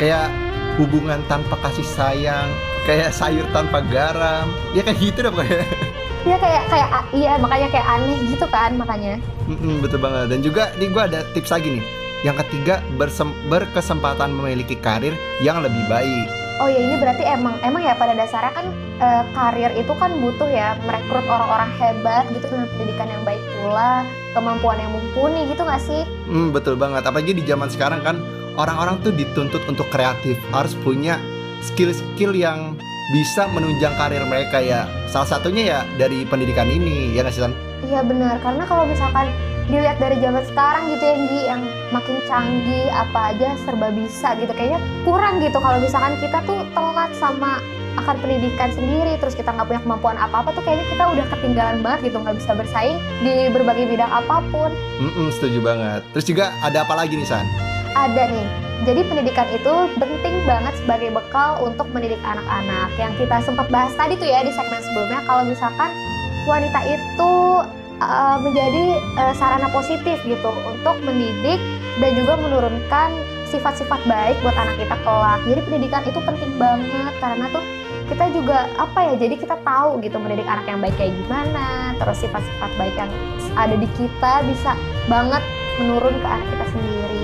Kayak 0.00 0.32
hubungan 0.80 1.20
tanpa 1.26 1.58
kasih 1.60 1.84
sayang, 1.84 2.48
kayak 2.86 3.12
sayur 3.12 3.44
tanpa 3.52 3.82
garam. 3.90 4.48
Ya 4.72 4.86
kayak 4.86 4.98
gitu 5.02 5.18
deh 5.26 5.30
pokoknya. 5.30 5.62
Iya 6.28 6.36
kayak 6.44 6.62
kayak 6.68 6.88
iya 7.16 7.32
makanya 7.40 7.68
kayak 7.72 7.88
aneh 7.88 8.18
gitu 8.28 8.46
kan 8.52 8.76
makanya. 8.76 9.16
Mm-mm, 9.48 9.80
betul 9.80 9.96
banget. 9.96 10.28
Dan 10.28 10.44
juga 10.44 10.68
nih 10.76 10.92
gue 10.92 11.02
ada 11.08 11.20
tips 11.32 11.48
lagi 11.48 11.80
nih. 11.80 11.84
Yang 12.20 12.36
ketiga 12.44 12.84
bersem- 13.00 13.32
berkesempatan 13.48 14.36
memiliki 14.36 14.76
karir 14.76 15.16
yang 15.40 15.64
lebih 15.64 15.80
baik. 15.88 16.28
Oh 16.60 16.68
ya 16.68 16.84
ini 16.84 17.00
berarti 17.00 17.24
emang 17.24 17.56
emang 17.64 17.80
ya 17.80 17.96
pada 17.96 18.12
dasarnya 18.12 18.52
kan 18.52 18.66
eh, 19.00 19.24
karir 19.32 19.72
itu 19.72 19.92
kan 19.96 20.20
butuh 20.20 20.50
ya 20.52 20.76
merekrut 20.84 21.24
orang-orang 21.24 21.70
hebat 21.80 22.28
gitu 22.28 22.44
dengan 22.44 22.68
pendidikan 22.76 23.08
yang 23.08 23.22
baik 23.24 23.40
pula, 23.56 24.04
kemampuan 24.36 24.76
yang 24.76 24.92
mumpuni 24.92 25.48
gitu 25.48 25.64
nggak 25.64 25.80
sih? 25.80 26.04
Hmm, 26.28 26.52
betul 26.52 26.76
banget. 26.76 27.08
Apalagi 27.08 27.32
di 27.32 27.46
zaman 27.48 27.72
sekarang 27.72 28.04
kan 28.04 28.20
orang-orang 28.60 29.00
tuh 29.00 29.16
dituntut 29.16 29.64
untuk 29.64 29.88
kreatif, 29.88 30.36
harus 30.52 30.76
punya 30.84 31.16
skill-skill 31.64 32.36
yang 32.36 32.76
bisa 33.08 33.48
menunjang 33.48 33.96
karir 33.96 34.24
mereka 34.28 34.60
ya. 34.60 34.84
Salah 35.08 35.28
satunya 35.28 35.62
ya 35.64 35.78
dari 35.96 36.28
pendidikan 36.28 36.68
ini, 36.68 37.16
ya 37.16 37.24
nggak 37.24 37.34
sih? 37.34 37.44
Iya 37.88 38.02
benar 38.04 38.42
karena 38.42 38.66
kalau 38.66 38.84
misalkan 38.84 39.30
dilihat 39.68 40.00
dari 40.00 40.16
zaman 40.18 40.42
sekarang 40.48 40.88
gitu 40.90 41.04
ya 41.04 41.16
Gi 41.28 41.40
yang 41.44 41.62
makin 41.92 42.16
canggih 42.24 42.88
apa 42.88 43.36
aja 43.36 43.52
serba 43.62 43.92
bisa 43.92 44.32
gitu 44.40 44.50
kayaknya 44.56 44.80
kurang 45.04 45.44
gitu 45.44 45.60
kalau 45.60 45.76
misalkan 45.78 46.16
kita 46.18 46.40
tuh 46.48 46.64
telat 46.72 47.12
sama 47.20 47.60
akan 48.00 48.16
pendidikan 48.24 48.72
sendiri 48.72 49.20
terus 49.20 49.36
kita 49.36 49.52
nggak 49.52 49.68
punya 49.68 49.82
kemampuan 49.84 50.16
apa-apa 50.16 50.56
tuh 50.56 50.62
kayaknya 50.64 50.86
kita 50.88 51.04
udah 51.04 51.26
ketinggalan 51.36 51.78
banget 51.84 52.00
gitu 52.08 52.16
nggak 52.18 52.36
bisa 52.40 52.50
bersaing 52.56 52.98
di 53.20 53.34
berbagai 53.52 53.84
bidang 53.92 54.10
apa 54.10 54.40
pun 54.48 54.70
Mm-mm, 54.98 55.28
setuju 55.36 55.60
banget. 55.60 56.00
Terus 56.16 56.26
juga 56.26 56.44
ada 56.64 56.82
apa 56.82 56.94
lagi 56.96 57.14
nih 57.14 57.28
San? 57.28 57.46
Ada 57.94 58.22
nih. 58.28 58.48
Jadi 58.86 59.00
pendidikan 59.10 59.48
itu 59.50 59.74
penting 59.98 60.34
banget 60.46 60.74
sebagai 60.78 61.10
bekal 61.10 61.60
untuk 61.66 61.90
mendidik 61.90 62.20
anak-anak. 62.22 62.94
Yang 62.96 63.26
kita 63.26 63.36
sempat 63.42 63.66
bahas 63.68 63.92
tadi 63.98 64.14
tuh 64.16 64.28
ya 64.28 64.46
di 64.46 64.52
segmen 64.54 64.80
sebelumnya 64.80 65.20
kalau 65.26 65.42
misalkan 65.44 65.90
wanita 66.46 66.80
itu 66.86 67.32
uh, 68.00 68.36
menjadi 68.40 68.84
uh, 69.18 69.34
sarana 69.34 69.68
positif 69.74 70.16
gitu 70.24 70.50
untuk 70.64 70.96
mendidik 71.02 71.58
dan 71.98 72.10
juga 72.14 72.38
menurunkan 72.38 73.10
sifat-sifat 73.50 74.00
baik 74.06 74.36
buat 74.44 74.54
anak 74.54 74.76
kita 74.78 74.96
kelak. 75.02 75.40
Jadi 75.48 75.60
pendidikan 75.66 76.02
itu 76.06 76.20
penting 76.22 76.52
banget 76.56 77.14
karena 77.18 77.44
tuh 77.50 77.64
kita 78.08 78.24
juga 78.32 78.64
apa 78.80 79.04
ya 79.04 79.14
jadi 79.20 79.34
kita 79.36 79.56
tahu 79.60 80.00
gitu 80.00 80.16
mendidik 80.16 80.48
anak 80.48 80.64
yang 80.64 80.80
baik 80.80 80.96
kayak 80.96 81.12
gimana 81.12 81.92
terus 82.00 82.24
sifat-sifat 82.24 82.70
baik 82.80 82.96
yang 82.96 83.12
ada 83.52 83.76
di 83.76 83.88
kita 84.00 84.32
bisa 84.48 84.72
banget 85.12 85.44
menurun 85.76 86.16
ke 86.16 86.28
anak 86.28 86.48
kita 86.56 86.66
sendiri 86.72 87.17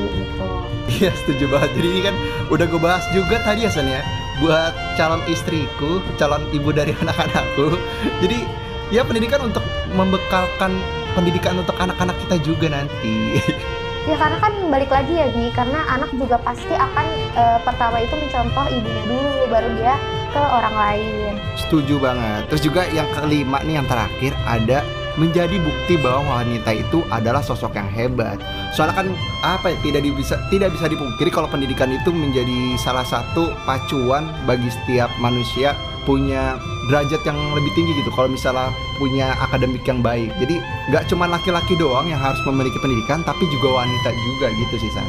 Iya 0.94 1.10
setuju 1.18 1.50
banget. 1.50 1.70
Jadi 1.74 1.88
ini 1.90 2.00
kan 2.06 2.14
udah 2.54 2.66
gue 2.70 2.80
bahas 2.80 3.04
juga 3.10 3.42
tadi 3.42 3.66
ya 3.66 3.70
San 3.72 3.90
ya. 3.90 4.02
Buat 4.38 4.74
calon 4.94 5.22
istriku, 5.26 6.02
calon 6.18 6.46
ibu 6.54 6.70
dari 6.70 6.94
anak-anakku. 7.02 7.78
Jadi 8.22 8.46
ya 8.94 9.02
pendidikan 9.02 9.42
untuk 9.42 9.64
membekalkan 9.94 10.78
pendidikan 11.18 11.58
untuk 11.58 11.74
anak-anak 11.78 12.14
kita 12.26 12.36
juga 12.42 12.66
nanti. 12.70 13.42
ya 14.08 14.20
karena 14.20 14.36
kan 14.36 14.52
balik 14.68 14.92
lagi 14.92 15.16
ya 15.16 15.32
Gi 15.32 15.48
karena 15.56 15.80
anak 15.88 16.12
juga 16.12 16.36
pasti 16.44 16.76
akan 16.76 17.06
eh, 17.40 17.58
pertama 17.64 18.04
itu 18.04 18.12
mencontoh 18.12 18.66
ibunya 18.68 19.02
dulu 19.08 19.48
baru 19.48 19.70
dia 19.80 19.96
ke 20.28 20.42
orang 20.42 20.74
lain 20.76 21.32
Setuju 21.56 21.94
banget. 22.02 22.42
Terus 22.52 22.62
juga 22.62 22.82
yang 22.90 23.08
kelima 23.16 23.62
nih 23.64 23.80
yang 23.80 23.86
terakhir 23.88 24.32
ada 24.44 24.84
menjadi 25.14 25.56
bukti 25.62 25.94
bahwa 26.02 26.42
wanita 26.42 26.74
itu 26.74 27.06
adalah 27.10 27.40
sosok 27.40 27.78
yang 27.78 27.86
hebat. 27.90 28.38
Soalnya 28.74 29.04
kan 29.04 29.08
apa 29.46 29.74
ya 29.74 29.78
tidak 29.86 30.02
bisa 30.14 30.34
tidak 30.50 30.74
bisa 30.74 30.90
dipungkiri 30.90 31.30
kalau 31.30 31.46
pendidikan 31.46 31.90
itu 31.94 32.10
menjadi 32.10 32.74
salah 32.80 33.06
satu 33.06 33.54
pacuan 33.62 34.26
bagi 34.48 34.66
setiap 34.70 35.10
manusia 35.22 35.74
punya 36.04 36.60
derajat 36.92 37.24
yang 37.24 37.38
lebih 37.56 37.72
tinggi 37.72 37.96
gitu 37.96 38.12
kalau 38.12 38.28
misalnya 38.28 38.68
punya 39.00 39.32
akademik 39.40 39.82
yang 39.88 40.04
baik. 40.04 40.30
Jadi 40.36 40.60
nggak 40.92 41.08
cuma 41.08 41.30
laki-laki 41.30 41.74
doang 41.80 42.10
yang 42.10 42.20
harus 42.20 42.40
memiliki 42.44 42.76
pendidikan 42.82 43.24
tapi 43.24 43.46
juga 43.48 43.82
wanita 43.82 44.08
juga 44.12 44.46
gitu 44.52 44.76
sih 44.84 44.92
San. 44.92 45.08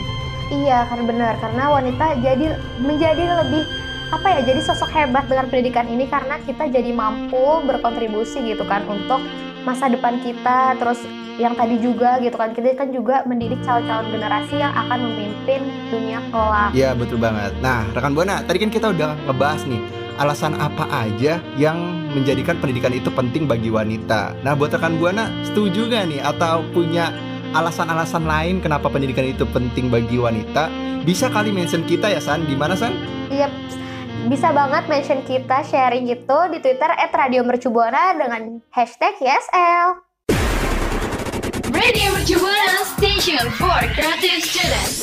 iya 0.53 0.85
kan 0.85 1.09
benar 1.09 1.41
karena 1.41 1.73
wanita 1.73 2.21
jadi 2.21 2.53
menjadi 2.77 3.23
lebih 3.41 3.65
apa 4.13 4.27
ya 4.37 4.53
jadi 4.53 4.61
sosok 4.61 4.93
hebat 4.93 5.25
dengan 5.25 5.49
pendidikan 5.49 5.89
ini 5.89 6.05
karena 6.05 6.37
kita 6.45 6.69
jadi 6.69 6.93
mampu 6.93 7.65
berkontribusi 7.65 8.45
gitu 8.45 8.61
kan 8.69 8.85
untuk 8.85 9.17
masa 9.65 9.89
depan 9.89 10.21
kita 10.21 10.77
terus 10.77 11.01
yang 11.35 11.51
tadi 11.57 11.75
juga 11.83 12.15
gitu 12.23 12.37
kan 12.39 12.55
kita 12.55 12.79
kan 12.79 12.95
juga 12.95 13.27
mendidik 13.27 13.59
calon-calon 13.67 14.07
generasi 14.07 14.55
yang 14.55 14.71
akan 14.71 15.11
memimpin 15.11 15.67
dunia 15.91 16.23
kelak 16.31 16.71
Iya 16.71 16.95
betul 16.95 17.19
banget. 17.19 17.51
Nah 17.59 17.83
rekan 17.91 18.15
buana 18.15 18.39
tadi 18.45 18.61
kan 18.61 18.71
kita 18.71 18.95
udah 18.95 19.17
ngebahas 19.27 19.67
nih 19.67 20.05
alasan 20.15 20.55
apa 20.55 20.87
aja 20.87 21.43
yang 21.59 21.75
menjadikan 22.15 22.55
pendidikan 22.63 22.95
itu 22.95 23.11
penting 23.11 23.47
bagi 23.47 23.67
wanita. 23.67 24.31
Nah, 24.47 24.55
buat 24.55 24.71
rekan 24.71 24.95
Buana, 24.95 25.27
setuju 25.43 25.91
gak 25.91 26.07
nih 26.07 26.23
atau 26.23 26.63
punya 26.71 27.11
alasan-alasan 27.55 28.23
lain 28.23 28.63
kenapa 28.63 28.87
pendidikan 28.87 29.27
itu 29.27 29.43
penting 29.51 29.91
bagi 29.91 30.19
wanita? 30.19 30.71
Bisa 31.03 31.27
kali 31.29 31.51
mention 31.51 31.83
kita 31.83 32.09
ya 32.11 32.23
San, 32.23 32.47
di 32.47 32.55
mana 32.55 32.73
San? 32.79 32.95
Iya, 33.29 33.51
bisa 34.25 34.49
banget 34.49 34.89
mention 34.89 35.21
kita 35.21 35.61
sharing 35.69 36.09
gitu 36.09 36.49
di 36.49 36.57
Twitter 36.57 36.89
@radiomercubuana 36.89 38.17
dengan 38.17 38.57
hashtag 38.73 39.13
YSL. 39.21 40.01
Radio 41.69 42.07
Mercubuana 42.09 42.81
Station 42.97 43.45
for 43.53 43.77
Creative 43.93 44.41
Students. 44.41 44.97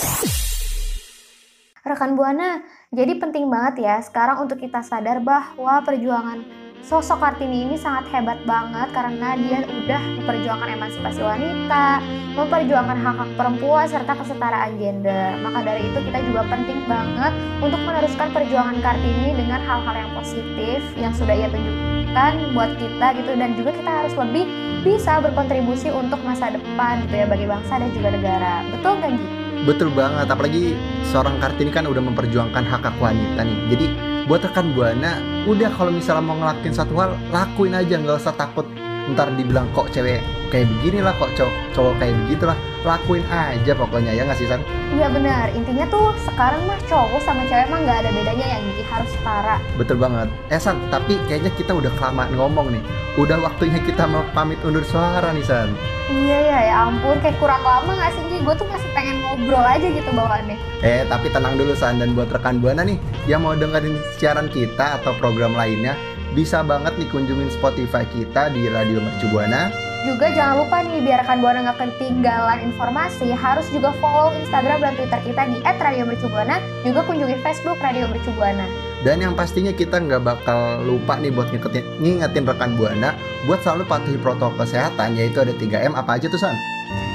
Rekan 1.86 2.18
Buana, 2.18 2.66
jadi 2.90 3.18
penting 3.18 3.46
banget 3.46 3.86
ya 3.86 4.02
sekarang 4.02 4.42
untuk 4.42 4.58
kita 4.58 4.82
sadar 4.82 5.22
bahwa 5.22 5.82
perjuangan 5.86 6.42
sosok 6.82 7.22
Kartini 7.22 7.62
ini 7.62 7.76
sangat 7.78 8.10
hebat 8.10 8.42
banget 8.42 8.90
karena 8.90 9.38
dia 9.38 9.62
udah 9.62 10.02
memperjuangkan 10.18 10.68
emansipasi 10.74 11.22
wanita, 11.22 12.02
memperjuangkan 12.34 12.98
hak-hak 12.98 13.30
perempuan 13.38 13.86
serta 13.86 14.12
kesetaraan 14.18 14.74
gender. 14.82 15.38
Maka 15.46 15.62
dari 15.62 15.86
itu 15.86 15.98
kita 16.02 16.18
juga 16.26 16.42
penting 16.50 16.82
banget 16.90 17.32
untuk 17.62 17.80
meneruskan 17.86 18.34
perjuangan 18.34 18.76
Kartini 18.82 19.30
dengan 19.38 19.62
hal-hal 19.62 19.94
yang 19.94 20.10
positif 20.18 20.82
yang 20.98 21.14
sudah 21.14 21.34
ia 21.38 21.48
tunjukkan 21.48 22.32
buat 22.52 22.70
kita 22.76 23.06
gitu 23.22 23.30
dan 23.38 23.50
juga 23.54 23.70
kita 23.72 23.90
harus 24.02 24.14
lebih 24.18 24.44
bisa 24.82 25.22
berkontribusi 25.22 25.88
untuk 25.94 26.18
masa 26.26 26.50
depan 26.50 27.06
gitu 27.06 27.14
ya 27.14 27.26
bagi 27.30 27.46
bangsa 27.46 27.78
dan 27.78 27.90
juga 27.94 28.10
negara. 28.10 28.66
Betul 28.74 28.98
kan 28.98 29.14
Gi? 29.14 29.26
Betul 29.62 29.94
banget, 29.94 30.26
apalagi 30.26 30.74
seorang 31.14 31.38
Kartini 31.38 31.70
kan 31.70 31.86
udah 31.86 32.02
memperjuangkan 32.02 32.66
hak 32.66 32.82
hak 32.82 32.96
wanita 32.98 33.46
nih. 33.46 33.58
Jadi 33.70 33.86
buat 34.30 34.42
rekan 34.46 34.70
buana, 34.76 35.18
udah 35.50 35.70
kalau 35.74 35.90
misalnya 35.90 36.22
mau 36.22 36.36
ngelakuin 36.38 36.74
satu 36.74 36.94
hal, 36.98 37.18
lakuin 37.34 37.74
aja, 37.74 37.98
nggak 37.98 38.18
usah 38.22 38.34
takut 38.38 38.66
ntar 39.10 39.34
dibilang 39.34 39.66
kok 39.74 39.90
cewek 39.90 40.22
kayak 40.54 40.70
begini 40.78 41.02
lah, 41.02 41.10
kok 41.18 41.34
cowok, 41.34 41.54
cowok 41.74 41.94
kayak 41.98 42.14
begitu 42.22 42.44
lah. 42.46 42.58
Lakuin 42.86 43.24
aja 43.30 43.72
pokoknya 43.74 44.14
ya 44.14 44.22
nggak 44.26 44.38
sih 44.38 44.46
San? 44.46 44.62
Iya 44.94 45.10
benar, 45.10 45.50
intinya 45.54 45.86
tuh 45.90 46.14
sekarang 46.22 46.62
mah 46.70 46.78
cowok 46.86 47.18
sama 47.22 47.42
cewek 47.50 47.66
mah 47.66 47.78
nggak 47.82 47.98
ada 48.04 48.10
bedanya 48.14 48.46
yang 48.58 48.62
harus 48.86 49.10
setara. 49.10 49.56
Betul 49.74 49.98
banget. 49.98 50.28
Eh 50.54 50.60
San, 50.60 50.78
tapi 50.90 51.18
kayaknya 51.26 51.50
kita 51.58 51.72
udah 51.74 51.90
kelamaan 51.98 52.30
ngomong 52.38 52.74
nih. 52.74 52.82
Udah 53.18 53.42
waktunya 53.42 53.82
kita 53.82 54.06
mau 54.06 54.22
pamit 54.30 54.58
undur 54.62 54.86
suara 54.86 55.34
nih 55.34 55.46
San. 55.46 55.74
Iya 56.12 56.38
ya, 56.44 56.58
ya 56.68 56.74
ampun, 56.92 57.16
kayak 57.24 57.40
kurang 57.40 57.64
lama 57.64 57.96
gak 57.96 58.12
sih? 58.12 58.20
Gue 58.42 58.54
tuh 58.58 58.68
masih 58.68 58.90
pengen 58.92 59.22
ngobrol 59.24 59.64
aja 59.64 59.86
gitu 59.86 60.10
bawaannya. 60.12 60.58
Eh, 60.84 61.08
tapi 61.08 61.32
tenang 61.32 61.56
dulu 61.56 61.72
San 61.72 61.96
dan 62.02 62.12
buat 62.12 62.28
rekan 62.28 62.60
Buana 62.60 62.84
nih 62.84 63.00
yang 63.24 63.46
mau 63.46 63.56
dengerin 63.56 63.96
siaran 64.20 64.50
kita 64.52 65.00
atau 65.00 65.16
program 65.16 65.56
lainnya, 65.56 65.96
bisa 66.36 66.60
banget 66.60 66.92
nih 67.00 67.08
kunjungin 67.08 67.48
Spotify 67.48 68.04
kita 68.12 68.52
di 68.52 68.68
Radio 68.68 69.00
Mercu 69.00 69.30
Buana. 69.32 69.72
Juga 70.02 70.34
jangan 70.34 70.66
lupa 70.66 70.82
nih, 70.82 70.98
biar 71.00 71.22
rekan 71.22 71.38
Buana 71.38 71.64
gak 71.70 71.78
ketinggalan 71.80 72.58
informasi, 72.60 73.30
harus 73.32 73.70
juga 73.70 73.94
follow 74.02 74.34
Instagram 74.36 74.82
dan 74.82 74.92
Twitter 74.98 75.20
kita 75.22 75.42
di 75.48 75.62
@radiomercubuana, 75.62 76.58
juga 76.82 77.06
kunjungi 77.06 77.38
Facebook 77.40 77.78
Radio 77.78 78.10
Mercubuana. 78.10 78.91
Dan 79.02 79.18
yang 79.18 79.34
pastinya 79.34 79.74
kita 79.74 79.98
nggak 79.98 80.22
bakal 80.22 80.78
lupa 80.86 81.18
nih 81.18 81.34
buat 81.34 81.50
ngingetin, 81.50 81.82
ngingetin 81.98 82.46
rekan 82.46 82.78
Buana 82.78 83.18
buat 83.50 83.58
selalu 83.66 83.82
patuhi 83.90 84.14
protokol 84.14 84.62
kesehatan 84.62 85.18
yaitu 85.18 85.42
ada 85.42 85.50
3M 85.58 85.98
apa 85.98 86.22
aja 86.22 86.30
tuh 86.30 86.38
San? 86.38 86.54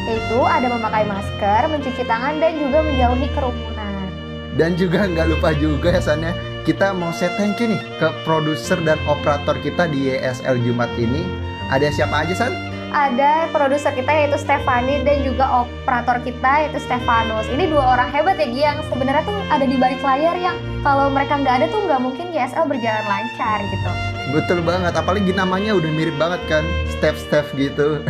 Yaitu 0.04 0.36
ada 0.44 0.68
memakai 0.68 1.08
masker, 1.08 1.72
mencuci 1.72 2.04
tangan, 2.04 2.44
dan 2.44 2.60
juga 2.60 2.84
menjauhi 2.84 3.28
kerumunan. 3.32 4.04
Dan 4.60 4.76
juga 4.76 5.08
nggak 5.08 5.28
lupa 5.32 5.56
juga 5.56 5.96
ya 5.96 6.04
San 6.04 6.28
ya, 6.28 6.36
kita 6.68 6.92
mau 6.92 7.16
say 7.16 7.32
thank 7.40 7.56
you 7.64 7.72
nih 7.72 7.80
ke 8.04 8.08
produser 8.28 8.76
dan 8.84 9.00
operator 9.08 9.56
kita 9.64 9.88
di 9.88 10.12
YSL 10.12 10.60
Jumat 10.68 10.92
ini. 11.00 11.24
Ada 11.72 11.88
siapa 11.88 12.28
aja 12.28 12.36
San? 12.36 12.67
Ada 12.88 13.52
produser 13.52 13.92
kita 13.92 14.08
yaitu 14.08 14.40
Stefani 14.40 15.04
dan 15.04 15.20
juga 15.28 15.68
operator 15.68 16.24
kita 16.24 16.68
yaitu 16.68 16.80
Stefanus. 16.80 17.48
Ini 17.52 17.68
dua 17.68 18.00
orang 18.00 18.08
hebat 18.16 18.40
ya 18.40 18.48
Gi 18.48 18.62
yang 18.64 18.80
sebenarnya 18.88 19.24
tuh 19.28 19.36
ada 19.52 19.66
di 19.68 19.76
balik 19.76 20.00
layar 20.00 20.36
yang 20.40 20.56
kalau 20.88 21.12
mereka 21.12 21.36
nggak 21.36 21.56
ada 21.64 21.66
tuh 21.68 21.84
nggak 21.84 22.00
mungkin 22.00 22.32
YSL 22.32 22.64
berjalan 22.64 23.06
lancar 23.06 23.60
gitu. 23.68 23.92
Betul 24.32 24.60
banget, 24.64 24.92
apalagi 24.96 25.32
namanya 25.32 25.72
udah 25.76 25.92
mirip 25.92 26.16
banget 26.20 26.40
kan, 26.52 26.64
Steph-Steph 26.96 27.56
gitu. 27.56 28.04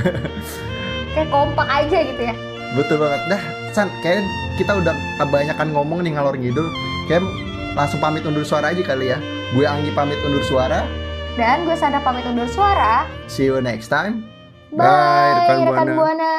Kayak 1.14 1.30
kompak 1.34 1.66
aja 1.70 1.98
gitu 2.06 2.22
ya. 2.22 2.36
Betul 2.78 3.02
banget. 3.02 3.22
Dah, 3.34 3.42
San, 3.74 3.90
kayak 4.06 4.22
kita 4.62 4.78
udah 4.78 4.94
kebanyakan 5.18 5.74
ngomong 5.74 6.06
nih 6.06 6.14
ngalor 6.14 6.38
ngidul. 6.38 6.70
Kayak 7.10 7.26
langsung 7.74 7.98
pamit 7.98 8.22
undur 8.22 8.46
suara 8.46 8.70
aja 8.70 8.86
kali 8.86 9.10
ya. 9.10 9.18
Gue 9.58 9.66
Anggi 9.66 9.90
pamit 9.98 10.22
undur 10.22 10.46
suara. 10.46 10.86
Dan 11.38 11.66
gue 11.66 11.74
Sandra 11.74 12.02
pamit 12.06 12.26
undur 12.26 12.46
suara. 12.50 13.10
See 13.26 13.50
you 13.50 13.58
next 13.62 13.90
time. 13.90 14.37
Bye, 14.72 15.32
rekan 15.44 15.58
rekan 15.64 15.88
Buana. 15.88 15.96
Buana. 15.96 16.34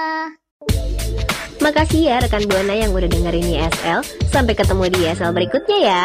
Makasih 1.58 2.00
ya 2.12 2.16
rekan 2.20 2.44
Buana 2.44 2.74
yang 2.76 2.92
udah 2.92 3.08
dengerin 3.08 3.48
YSL. 3.56 4.00
Sampai 4.28 4.52
ketemu 4.52 4.84
di 4.92 4.98
YSL 5.08 5.32
berikutnya 5.32 5.78
ya. 5.80 6.04